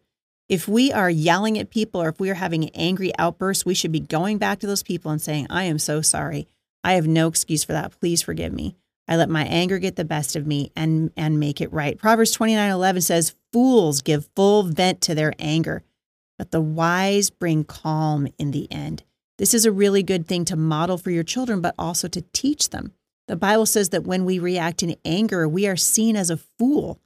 If 0.49 0.69
we 0.69 0.93
are 0.93 1.11
yelling 1.11 1.59
at 1.59 1.71
people 1.71 2.01
or 2.01 2.09
if 2.09 2.21
we 2.21 2.31
are 2.31 2.35
having 2.35 2.71
angry 2.71 3.13
outbursts, 3.19 3.67
we 3.67 3.75
should 3.75 3.93
be 3.93 4.01
going 4.01 4.39
back 4.39 4.61
to 4.61 4.67
those 4.67 4.83
people 4.83 5.11
and 5.11 5.21
saying, 5.21 5.49
I 5.51 5.65
am 5.65 5.79
so 5.79 6.03
sorry. 6.03 6.47
I 6.85 6.93
have 6.93 7.07
no 7.09 7.27
excuse 7.27 7.65
for 7.65 7.73
that. 7.73 7.99
Please 7.99 8.23
forgive 8.23 8.53
me. 8.53 8.77
I 9.09 9.17
let 9.17 9.29
my 9.29 9.45
anger 9.45 9.79
get 9.79 9.97
the 9.97 10.05
best 10.05 10.37
of 10.37 10.47
me 10.47 10.73
and 10.75 11.13
and 11.17 11.39
make 11.39 11.61
it 11.61 11.73
right. 11.73 11.99
Proverbs 11.99 12.37
29:11 12.37 13.03
says, 13.03 13.35
"Fools 13.53 14.03
give 14.03 14.29
full 14.35 14.65
vent 14.65 15.01
to 15.03 15.15
their 15.15 15.33
anger, 15.39 15.83
but 16.39 16.51
the 16.51 16.61
wise 16.61 17.31
bring 17.31 17.65
calm 17.65 18.29
in 18.39 18.51
the 18.51 18.71
end." 18.71 19.05
This 19.39 19.55
is 19.55 19.65
a 19.65 19.73
really 19.73 20.03
good 20.03 20.27
thing 20.27 20.45
to 20.47 20.57
model 20.57 20.99
for 20.99 21.11
your 21.11 21.23
children, 21.23 21.61
but 21.61 21.75
also 21.79 22.09
to 22.09 22.25
teach 22.33 22.71
them. 22.71 22.93
The 23.29 23.37
Bible 23.37 23.67
says 23.67 23.91
that 23.91 24.05
when 24.05 24.25
we 24.25 24.39
react 24.39 24.83
in 24.83 24.97
anger, 25.05 25.49
we 25.49 25.67
are 25.67 25.77
seen 25.77 26.17
as 26.17 26.31
a 26.31 26.41
fool. 26.59 27.01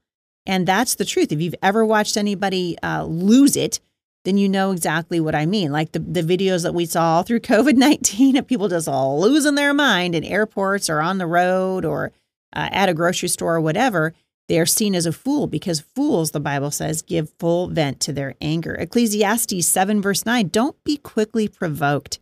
And 0.47 0.67
that's 0.67 0.95
the 0.95 1.05
truth. 1.05 1.33
If 1.33 1.41
you've 1.41 1.55
ever 1.63 1.85
watched 1.85 2.17
anybody 2.17 2.77
uh, 2.83 3.05
lose 3.05 3.57
it, 3.57 3.81
then 4.25 4.37
you 4.37 4.49
know 4.49 4.73
exactly 4.73 5.21
what 5.21 5.35
I 5.35 5.47
mean. 5.47 5.73
Like 5.73 5.93
the, 5.93 5.99
the 5.99 6.23
videos 6.23 6.63
that 6.63 6.75
we 6.75 6.87
saw 6.87 7.23
through 7.23 7.41
COVID 7.41 7.77
19 7.77 8.37
of 8.37 8.47
people 8.47 8.69
just 8.69 8.89
all 8.89 9.21
losing 9.21 9.55
their 9.55 9.75
mind 9.75 10.15
in 10.15 10.25
airports 10.25 10.91
or 10.91 11.01
on 11.01 11.19
the 11.19 11.27
road 11.27 11.85
or 11.85 12.13
uh, 12.55 12.69
at 12.73 12.89
a 12.89 12.95
grocery 12.95 13.29
store 13.29 13.57
or 13.57 13.61
whatever, 13.61 14.13
they 14.49 14.59
are 14.59 14.67
seen 14.67 14.97
as 14.97 15.07
a 15.07 15.13
fool 15.13 15.47
because 15.47 15.81
fools, 15.81 16.33
the 16.33 16.41
Bible 16.41 16.73
says, 16.73 17.03
give 17.03 17.31
full 17.39 17.69
vent 17.69 18.01
to 18.01 18.13
their 18.13 18.35
anger. 18.41 18.75
Ecclesiastes 18.75 19.65
7, 19.65 20.03
verse 20.03 20.27
9 20.27 20.49
don't 20.49 20.83
be 20.83 20.97
quickly 20.97 21.47
provoked 21.47 22.19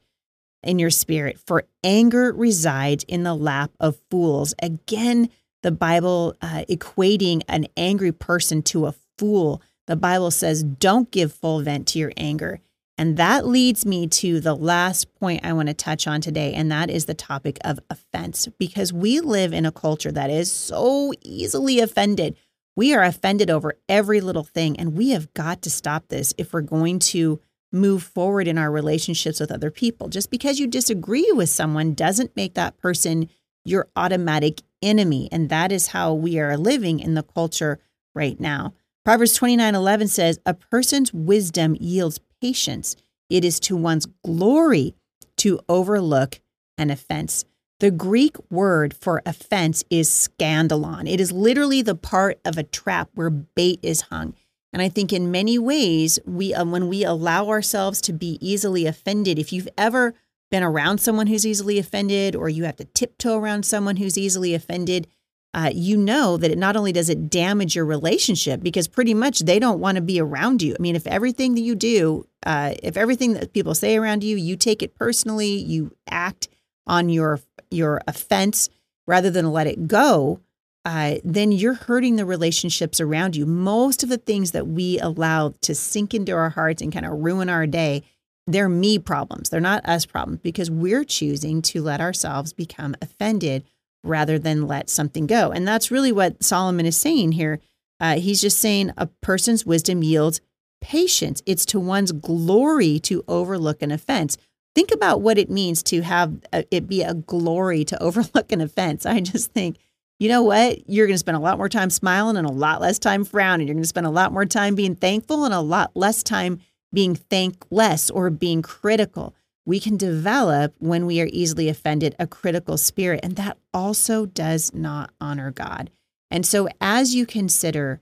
in 0.62 0.78
your 0.78 0.90
spirit, 0.90 1.38
for 1.46 1.64
anger 1.82 2.32
resides 2.32 3.04
in 3.04 3.22
the 3.22 3.34
lap 3.34 3.70
of 3.80 3.96
fools. 4.10 4.54
Again, 4.60 5.30
the 5.62 5.72
Bible 5.72 6.36
uh, 6.40 6.64
equating 6.68 7.42
an 7.48 7.66
angry 7.76 8.12
person 8.12 8.62
to 8.62 8.86
a 8.86 8.94
fool. 9.16 9.62
The 9.86 9.96
Bible 9.96 10.30
says, 10.30 10.62
don't 10.62 11.10
give 11.10 11.32
full 11.32 11.60
vent 11.60 11.88
to 11.88 11.98
your 11.98 12.12
anger. 12.16 12.60
And 12.98 13.16
that 13.16 13.46
leads 13.46 13.86
me 13.86 14.08
to 14.08 14.40
the 14.40 14.54
last 14.56 15.14
point 15.14 15.44
I 15.44 15.52
want 15.52 15.68
to 15.68 15.74
touch 15.74 16.08
on 16.08 16.20
today, 16.20 16.52
and 16.52 16.70
that 16.72 16.90
is 16.90 17.04
the 17.04 17.14
topic 17.14 17.58
of 17.64 17.78
offense. 17.88 18.48
Because 18.58 18.92
we 18.92 19.20
live 19.20 19.52
in 19.52 19.64
a 19.64 19.72
culture 19.72 20.10
that 20.10 20.30
is 20.30 20.50
so 20.50 21.12
easily 21.22 21.78
offended. 21.78 22.36
We 22.74 22.94
are 22.94 23.04
offended 23.04 23.50
over 23.50 23.74
every 23.88 24.20
little 24.20 24.42
thing, 24.42 24.76
and 24.78 24.96
we 24.96 25.10
have 25.10 25.32
got 25.32 25.62
to 25.62 25.70
stop 25.70 26.08
this 26.08 26.34
if 26.38 26.52
we're 26.52 26.60
going 26.60 26.98
to 27.00 27.40
move 27.70 28.02
forward 28.02 28.48
in 28.48 28.58
our 28.58 28.70
relationships 28.70 29.38
with 29.38 29.52
other 29.52 29.70
people. 29.70 30.08
Just 30.08 30.30
because 30.30 30.58
you 30.58 30.66
disagree 30.66 31.30
with 31.32 31.48
someone 31.48 31.94
doesn't 31.94 32.34
make 32.34 32.54
that 32.54 32.78
person 32.78 33.28
your 33.68 33.88
automatic 33.96 34.62
enemy. 34.82 35.28
And 35.30 35.48
that 35.48 35.70
is 35.70 35.88
how 35.88 36.14
we 36.14 36.38
are 36.38 36.56
living 36.56 37.00
in 37.00 37.14
the 37.14 37.22
culture 37.22 37.78
right 38.14 38.38
now. 38.40 38.74
Proverbs 39.04 39.34
29 39.34 39.74
11 39.74 40.08
says, 40.08 40.38
A 40.44 40.54
person's 40.54 41.12
wisdom 41.12 41.76
yields 41.80 42.20
patience. 42.40 42.96
It 43.30 43.44
is 43.44 43.60
to 43.60 43.76
one's 43.76 44.06
glory 44.24 44.94
to 45.38 45.60
overlook 45.68 46.40
an 46.76 46.90
offense. 46.90 47.44
The 47.80 47.90
Greek 47.90 48.36
word 48.50 48.92
for 48.92 49.22
offense 49.24 49.84
is 49.88 50.10
scandalon. 50.10 51.08
It 51.08 51.20
is 51.20 51.30
literally 51.30 51.80
the 51.80 51.94
part 51.94 52.40
of 52.44 52.58
a 52.58 52.64
trap 52.64 53.08
where 53.14 53.30
bait 53.30 53.78
is 53.82 54.02
hung. 54.02 54.34
And 54.72 54.82
I 54.82 54.88
think 54.88 55.12
in 55.12 55.30
many 55.30 55.58
ways, 55.58 56.18
we 56.26 56.52
um, 56.52 56.70
when 56.70 56.88
we 56.88 57.04
allow 57.04 57.48
ourselves 57.48 58.00
to 58.02 58.12
be 58.12 58.38
easily 58.40 58.84
offended, 58.84 59.38
if 59.38 59.52
you've 59.52 59.68
ever 59.78 60.14
been 60.50 60.62
around 60.62 60.98
someone 60.98 61.26
who's 61.26 61.46
easily 61.46 61.78
offended, 61.78 62.34
or 62.34 62.48
you 62.48 62.64
have 62.64 62.76
to 62.76 62.84
tiptoe 62.84 63.38
around 63.38 63.64
someone 63.64 63.96
who's 63.96 64.16
easily 64.16 64.54
offended, 64.54 65.06
uh, 65.54 65.70
you 65.74 65.96
know 65.96 66.36
that 66.36 66.50
it 66.50 66.58
not 66.58 66.76
only 66.76 66.92
does 66.92 67.08
it 67.08 67.30
damage 67.30 67.74
your 67.74 67.84
relationship 67.84 68.62
because 68.62 68.86
pretty 68.86 69.14
much 69.14 69.40
they 69.40 69.58
don't 69.58 69.80
want 69.80 69.96
to 69.96 70.02
be 70.02 70.20
around 70.20 70.62
you. 70.62 70.74
I 70.78 70.82
mean, 70.82 70.94
if 70.94 71.06
everything 71.06 71.54
that 71.54 71.62
you 71.62 71.74
do, 71.74 72.26
uh, 72.44 72.74
if 72.82 72.96
everything 72.96 73.32
that 73.34 73.52
people 73.52 73.74
say 73.74 73.96
around 73.96 74.22
you, 74.22 74.36
you 74.36 74.56
take 74.56 74.82
it 74.82 74.94
personally, 74.94 75.56
you 75.56 75.94
act 76.08 76.48
on 76.86 77.08
your 77.08 77.40
your 77.70 78.00
offense 78.06 78.68
rather 79.06 79.30
than 79.30 79.52
let 79.52 79.66
it 79.66 79.88
go, 79.88 80.40
uh, 80.84 81.16
then 81.24 81.50
you're 81.50 81.74
hurting 81.74 82.16
the 82.16 82.24
relationships 82.24 83.00
around 83.00 83.36
you. 83.36 83.44
Most 83.46 84.02
of 84.02 84.08
the 84.08 84.18
things 84.18 84.52
that 84.52 84.66
we 84.66 84.98
allow 85.00 85.54
to 85.62 85.74
sink 85.74 86.14
into 86.14 86.32
our 86.32 86.50
hearts 86.50 86.80
and 86.82 86.92
kind 86.92 87.04
of 87.04 87.12
ruin 87.12 87.48
our 87.48 87.66
day, 87.66 88.04
they're 88.48 88.68
me 88.68 88.98
problems. 88.98 89.50
They're 89.50 89.60
not 89.60 89.86
us 89.86 90.06
problems 90.06 90.40
because 90.40 90.70
we're 90.70 91.04
choosing 91.04 91.60
to 91.62 91.82
let 91.82 92.00
ourselves 92.00 92.54
become 92.54 92.96
offended 93.02 93.64
rather 94.02 94.38
than 94.38 94.66
let 94.66 94.88
something 94.88 95.26
go. 95.26 95.50
And 95.50 95.68
that's 95.68 95.90
really 95.90 96.12
what 96.12 96.42
Solomon 96.42 96.86
is 96.86 96.96
saying 96.96 97.32
here. 97.32 97.60
Uh, 98.00 98.18
he's 98.18 98.40
just 98.40 98.58
saying 98.58 98.92
a 98.96 99.06
person's 99.20 99.66
wisdom 99.66 100.02
yields 100.02 100.40
patience. 100.80 101.42
It's 101.44 101.66
to 101.66 101.80
one's 101.80 102.12
glory 102.12 102.98
to 103.00 103.22
overlook 103.28 103.82
an 103.82 103.90
offense. 103.90 104.38
Think 104.74 104.92
about 104.92 105.20
what 105.20 105.36
it 105.36 105.50
means 105.50 105.82
to 105.84 106.02
have 106.02 106.40
a, 106.52 106.64
it 106.70 106.88
be 106.88 107.02
a 107.02 107.14
glory 107.14 107.84
to 107.84 108.02
overlook 108.02 108.50
an 108.50 108.62
offense. 108.62 109.04
I 109.04 109.20
just 109.20 109.52
think, 109.52 109.76
you 110.18 110.28
know 110.28 110.42
what? 110.42 110.88
You're 110.88 111.06
going 111.06 111.14
to 111.14 111.18
spend 111.18 111.36
a 111.36 111.40
lot 111.40 111.58
more 111.58 111.68
time 111.68 111.90
smiling 111.90 112.36
and 112.38 112.46
a 112.46 112.52
lot 112.52 112.80
less 112.80 112.98
time 112.98 113.24
frowning. 113.24 113.66
You're 113.66 113.74
going 113.74 113.82
to 113.82 113.88
spend 113.88 114.06
a 114.06 114.10
lot 114.10 114.32
more 114.32 114.46
time 114.46 114.74
being 114.74 114.94
thankful 114.94 115.44
and 115.44 115.52
a 115.52 115.60
lot 115.60 115.90
less 115.94 116.22
time 116.22 116.60
being 116.92 117.14
thankless 117.14 118.10
or 118.10 118.30
being 118.30 118.62
critical 118.62 119.34
we 119.68 119.78
can 119.78 119.98
develop 119.98 120.74
when 120.78 121.04
we 121.04 121.20
are 121.20 121.28
easily 121.30 121.68
offended 121.68 122.16
a 122.18 122.26
critical 122.26 122.78
spirit. 122.78 123.20
And 123.22 123.36
that 123.36 123.58
also 123.74 124.24
does 124.24 124.72
not 124.72 125.10
honor 125.20 125.50
God. 125.50 125.90
And 126.30 126.46
so, 126.46 126.68
as 126.80 127.14
you 127.14 127.26
consider 127.26 128.00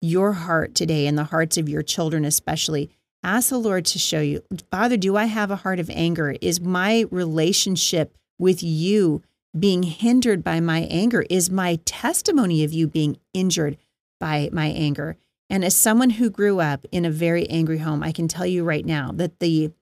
your 0.00 0.34
heart 0.34 0.76
today 0.76 1.08
and 1.08 1.18
the 1.18 1.24
hearts 1.24 1.58
of 1.58 1.68
your 1.68 1.82
children, 1.82 2.24
especially, 2.24 2.88
ask 3.24 3.50
the 3.50 3.58
Lord 3.58 3.84
to 3.86 3.98
show 3.98 4.20
you 4.20 4.44
Father, 4.70 4.96
do 4.96 5.16
I 5.16 5.24
have 5.24 5.50
a 5.50 5.56
heart 5.56 5.80
of 5.80 5.90
anger? 5.90 6.36
Is 6.40 6.60
my 6.60 7.04
relationship 7.10 8.16
with 8.38 8.62
you 8.62 9.20
being 9.58 9.82
hindered 9.82 10.44
by 10.44 10.60
my 10.60 10.82
anger? 10.82 11.26
Is 11.28 11.50
my 11.50 11.80
testimony 11.84 12.62
of 12.62 12.72
you 12.72 12.86
being 12.86 13.18
injured 13.34 13.76
by 14.20 14.50
my 14.52 14.66
anger? 14.66 15.16
And 15.50 15.64
as 15.64 15.74
someone 15.74 16.10
who 16.10 16.30
grew 16.30 16.60
up 16.60 16.86
in 16.92 17.04
a 17.04 17.10
very 17.10 17.48
angry 17.48 17.78
home, 17.78 18.02
I 18.02 18.12
can 18.12 18.28
tell 18.28 18.46
you 18.46 18.64
right 18.64 18.84
now 18.84 19.12
that 19.14 19.40
the 19.40 19.72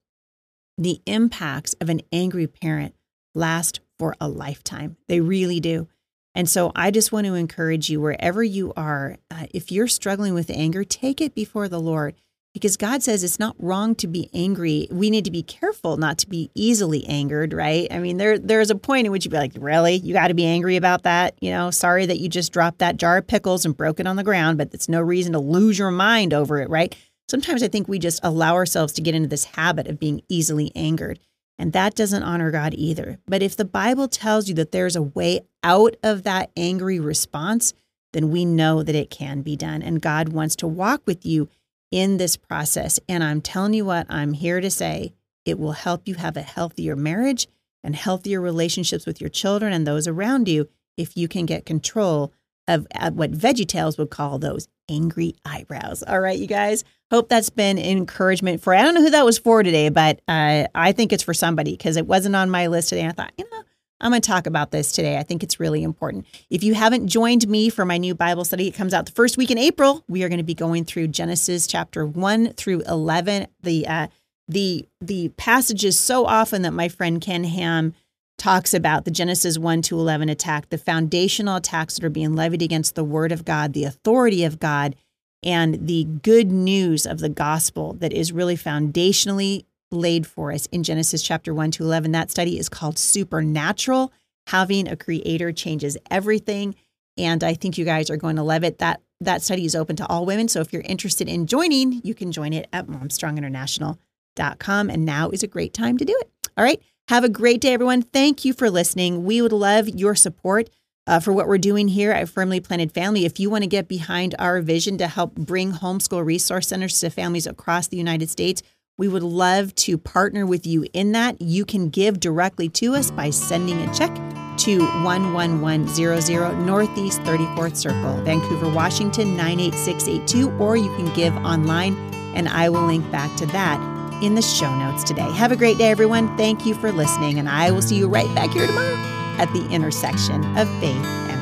the 0.79 1.01
impacts 1.07 1.75
of 1.81 1.89
an 1.89 2.03
angry 2.13 2.47
parent 2.47 2.95
last 3.35 3.81
for 3.99 4.15
a 4.21 4.29
lifetime. 4.29 4.97
They 5.09 5.21
really 5.21 5.59
do. 5.59 5.89
And 6.35 6.51
so 6.51 6.71
I 6.77 6.91
just 6.91 7.13
want 7.13 7.27
to 7.27 7.35
encourage 7.35 7.89
you, 7.89 7.99
wherever 7.99 8.45
you 8.45 8.75
are, 8.77 9.17
uh, 9.31 9.47
if 9.55 9.73
you're 9.73 9.89
struggling 9.89 10.35
with 10.35 10.51
anger, 10.51 10.85
take 10.85 11.23
it 11.23 11.35
before 11.35 11.67
the 11.67 11.81
Lord 11.81 12.15
because 12.57 12.79
God 12.79 13.03
says 13.03 13.23
it's 13.23 13.39
not 13.39 13.55
wrong 13.59 13.95
to 13.97 14.07
be 14.07 14.31
angry. 14.33 14.89
We 14.91 15.11
need 15.11 15.27
to 15.27 15.31
be 15.31 15.43
careful 15.43 15.99
not 15.99 16.17
to 16.19 16.29
be 16.29 16.51
easily 16.55 17.05
angered, 17.07 17.53
right? 17.53 17.87
I 17.91 17.99
mean, 17.99 18.17
there 18.17 18.39
there's 18.39 18.71
a 18.71 18.77
point 18.77 19.05
in 19.05 19.13
which 19.13 19.25
you'd 19.25 19.31
be 19.31 19.37
like, 19.37 19.53
really? 19.57 19.97
You 19.97 20.15
got 20.15 20.29
to 20.29 20.35
be 20.35 20.47
angry 20.47 20.77
about 20.77 21.03
that? 21.03 21.35
You 21.43 21.51
know, 21.51 21.71
sorry 21.71 22.07
that 22.07 22.19
you 22.19 22.29
just 22.29 22.53
dropped 22.53 22.79
that 22.79 22.97
jar 22.97 23.19
of 23.19 23.27
pickles 23.27 23.67
and 23.67 23.77
broke 23.77 24.01
it 24.01 24.07
on 24.07 24.17
the 24.17 24.25
ground, 24.25 24.57
but 24.57 24.73
it's 24.73 24.89
no 24.89 25.03
reason 25.03 25.35
to 25.35 25.39
lose 25.39 25.79
your 25.79 25.91
mind 25.91 26.33
over 26.33 26.61
it, 26.61 26.71
right? 26.71 26.97
sometimes 27.29 27.63
I 27.63 27.69
think 27.69 27.89
we 27.89 27.99
just 27.99 28.21
allow 28.23 28.55
ourselves 28.55 28.93
to 28.95 29.03
get 29.03 29.15
into 29.15 29.29
this 29.29 29.45
habit 29.45 29.87
of 29.89 29.99
being 29.99 30.23
easily 30.29 30.73
angered. 30.75 31.19
And 31.59 31.73
that 31.73 31.95
doesn't 31.95 32.23
honor 32.23 32.51
God 32.51 32.75
either. 32.75 33.19
But 33.27 33.43
if 33.43 33.57
the 33.57 33.65
Bible 33.65 34.09
tells 34.09 34.49
you 34.49 34.55
that 34.57 34.73
there's 34.73 34.97
a 34.97 35.03
way 35.03 35.41
out 35.63 35.97
of 36.03 36.23
that 36.25 36.51
angry 36.57 37.01
response, 37.01 37.73
then 38.13 38.31
we 38.31 38.45
know 38.45 38.83
that 38.83 38.95
it 38.95 39.11
can 39.11 39.43
be 39.43 39.57
done. 39.57 39.83
And 39.83 40.03
God 40.03 40.31
wants 40.31 40.55
to 40.57 40.67
walk 40.67 41.03
with 41.07 41.25
you 41.25 41.49
in 41.91 42.17
this 42.17 42.37
process. 42.37 42.99
And 43.09 43.23
I'm 43.23 43.41
telling 43.41 43.75
you 43.75 43.85
what, 43.85 44.07
I'm 44.09 44.33
here 44.33 44.61
to 44.61 44.71
say 44.71 45.15
it 45.45 45.59
will 45.59 45.73
help 45.73 46.09
you 46.09 46.15
have 46.17 46.37
a 46.37 46.43
healthier 46.43 46.97
marriage 46.97 47.47
and 47.85 47.95
healthier 47.95 48.41
relationships 48.41 49.07
with 49.07 49.21
your 49.21 49.31
children 49.31 49.73
and 49.73 49.87
those 49.87 50.09
around 50.09 50.49
you 50.49 50.69
if 50.97 51.17
you 51.17 51.29
can 51.29 51.47
get 51.47 51.65
control 51.65 52.33
of 52.69 52.87
what 53.13 53.31
VeggieTales 53.31 53.97
would 53.97 54.11
call 54.11 54.39
those 54.39 54.69
angry 54.89 55.35
eyebrows. 55.45 56.03
All 56.03 56.21
right, 56.21 56.39
you 56.39 56.47
guys. 56.47 56.85
Hope 57.13 57.29
that's 57.29 57.51
been 57.51 57.79
encouragement 57.79 58.61
for. 58.61 58.75
I 58.75 58.83
don't 58.83 58.95
know 58.95 59.03
who 59.03 59.11
that 59.11 59.25
was 59.25 59.39
for 59.39 59.63
today, 59.63 59.89
but 59.89 60.21
uh, 60.27 60.67
I 60.75 60.91
think 60.91 61.13
it's 61.13 61.23
for 61.23 61.35
somebody 61.35 61.73
because 61.73 61.97
it 61.97 62.07
wasn't 62.07 62.35
on 62.35 62.51
my 62.51 62.67
list 62.67 62.89
today. 62.89 63.07
I 63.07 63.13
thought, 63.13 63.33
you 63.39 63.49
know, 63.53 63.63
I'm 64.01 64.11
going 64.11 64.21
to 64.21 64.27
talk 64.27 64.47
about 64.47 64.71
this 64.71 64.93
today. 64.93 65.17
I 65.17 65.23
think 65.23 65.43
it's 65.43 65.59
really 65.59 65.83
important. 65.83 66.27
If 66.51 66.63
you 66.63 66.75
haven't 66.75 67.09
joined 67.09 67.49
me 67.49 67.71
for 67.71 67.85
my 67.85 67.97
new 67.97 68.15
Bible 68.15 68.45
study, 68.45 68.69
it 68.69 68.75
comes 68.75 68.93
out 68.93 69.07
the 69.07 69.13
first 69.13 69.39
week 69.39 69.51
in 69.51 69.59
April. 69.59 70.05
We 70.09 70.23
are 70.23 70.29
going 70.29 70.39
to 70.39 70.45
be 70.45 70.55
going 70.55 70.85
through 70.85 71.09
Genesis 71.09 71.67
chapter 71.67 72.05
one 72.05 72.53
through 72.53 72.83
eleven. 72.83 73.47
The 73.63 73.87
uh, 73.87 74.07
the 74.49 74.87
the 75.01 75.31
passages 75.31 75.99
so 75.99 76.27
often 76.27 76.63
that 76.63 76.73
my 76.73 76.89
friend 76.89 77.21
Ken 77.21 77.45
Ham 77.45 77.95
talks 78.39 78.75
about 78.75 79.07
the 79.07 79.11
Genesis 79.11 79.57
1 79.57 79.81
to 79.81 79.99
11 79.99 80.29
attack, 80.29 80.69
the 80.69 80.77
foundational 80.77 81.57
attacks 81.57 81.95
that 81.95 82.05
are 82.05 82.11
being 82.11 82.35
levied 82.35 82.61
against 82.61 82.95
the 82.95 83.03
word 83.03 83.33
of 83.33 83.47
God, 83.47 83.73
the 83.73 83.85
authority 83.85 84.45
of 84.45 84.59
God, 84.59 84.95
and 85.43 85.87
the 85.87 86.05
good 86.05 86.51
news 86.53 87.07
of 87.07 87.21
the 87.21 87.29
gospel 87.29 87.95
that 87.95 88.13
is 88.13 88.33
really 88.33 88.57
foundationally 88.57 89.65
laid 89.91 90.27
for 90.27 90.53
us 90.53 90.67
in 90.67 90.83
Genesis 90.83 91.23
chapter 91.23 91.55
1 91.55 91.71
to 91.73 91.85
11. 91.85 92.13
That 92.13 92.31
study 92.31 92.59
is 92.59 92.69
called 92.69 92.99
Supernatural 92.99 94.13
Having 94.49 94.89
a 94.89 94.97
creator 94.97 95.51
changes 95.51 95.97
everything. 96.09 96.77
And 97.19 97.43
I 97.43 97.55
think 97.55 97.79
you 97.79 97.85
guys 97.85 98.11
are 98.11 98.17
going 98.17 98.37
to 98.37 98.45
love 98.45 98.63
it. 98.63 98.79
That 98.79 99.01
that 99.21 99.43
study 99.43 99.65
is 99.65 99.75
open 99.75 99.97
to 99.97 100.07
all 100.07 100.25
women. 100.27 100.47
So 100.47 100.61
if 100.61 100.73
you're 100.73 100.83
interested 100.83 101.29
in 101.29 101.47
joining, 101.47 102.01
you 102.05 102.15
can 102.15 102.31
join 102.31 102.53
it 102.53 102.69
at 102.73 102.87
momstronginternational.com. 102.87 104.91
And 104.91 105.05
now 105.05 105.31
is 105.31 105.43
a 105.43 105.49
great 105.49 105.75
time 105.75 105.99
to 105.99 106.05
do 106.05 106.17
it. 106.21 106.31
All 106.57 106.63
right. 106.63 106.81
Have 107.09 107.25
a 107.25 107.29
great 107.29 107.61
day, 107.61 107.73
everyone. 107.73 108.03
Thank 108.03 108.45
you 108.45 108.53
for 108.53 108.71
listening. 108.71 109.25
We 109.25 109.41
would 109.41 109.53
love 109.53 109.89
your 109.89 110.15
support 110.15 110.69
uh, 111.07 111.21
for 111.21 111.33
what 111.33 111.49
we're 111.49 111.59
doing 111.59 111.89
here 111.89 112.13
at 112.13 112.29
Firmly 112.29 112.61
Planted 112.61 112.93
Family. 112.93 113.25
If 113.25 113.41
you 113.41 113.49
want 113.49 113.63
to 113.63 113.69
get 113.69 113.89
behind 113.89 114.35
our 114.39 114.61
vision 114.61 114.99
to 114.99 115.09
help 115.09 115.35
bring 115.35 115.73
homeschool 115.73 116.25
resource 116.25 116.69
centers 116.69 117.01
to 117.01 117.11
families 117.11 117.47
across 117.47 117.89
the 117.89 117.97
United 117.97 118.29
States, 118.29 118.63
we 118.99 119.09
would 119.09 119.23
love 119.23 119.75
to 119.75 119.99
partner 119.99 120.47
with 120.47 120.67
you 120.67 120.87
in 120.93 121.13
that. 121.13 121.41
You 121.41 121.65
can 121.65 121.89
give 121.89 122.21
directly 122.21 122.69
to 122.71 122.95
us 122.95 123.11
by 123.11 123.31
sending 123.31 123.79
a 123.81 123.95
check 123.95 124.15
to 124.59 124.79
11100 125.05 126.59
Northeast 126.65 127.21
34th 127.21 127.77
Circle, 127.77 128.23
Vancouver, 128.23 128.71
Washington 128.71 129.37
98682, 129.37 130.51
or 130.59 130.77
you 130.77 130.95
can 130.97 131.13
give 131.15 131.37
online, 131.39 131.95
and 132.35 132.49
I 132.49 132.71
will 132.71 132.87
link 132.87 133.11
back 133.11 133.37
to 133.37 133.47
that 133.47 133.79
in 134.23 134.35
the 134.35 134.43
show 134.43 134.75
notes 134.79 135.05
today. 135.05 135.31
Have 135.33 135.53
a 135.53 135.57
great 135.57 135.77
day, 135.77 135.91
everyone. 135.91 136.35
Thank 136.39 136.65
you 136.65 136.75
for 136.75 136.91
listening, 136.91 137.39
and 137.39 137.51
I 137.51 137.71
will 137.71 137.83
see 137.83 137.97
you 137.97 138.09
right 138.09 138.35
back 138.35 138.51
here 138.51 138.67
tomorrow 138.67 138.97
at 139.39 139.53
the 139.53 139.69
intersection 139.69 140.43
of 140.57 140.67
faith 140.81 141.36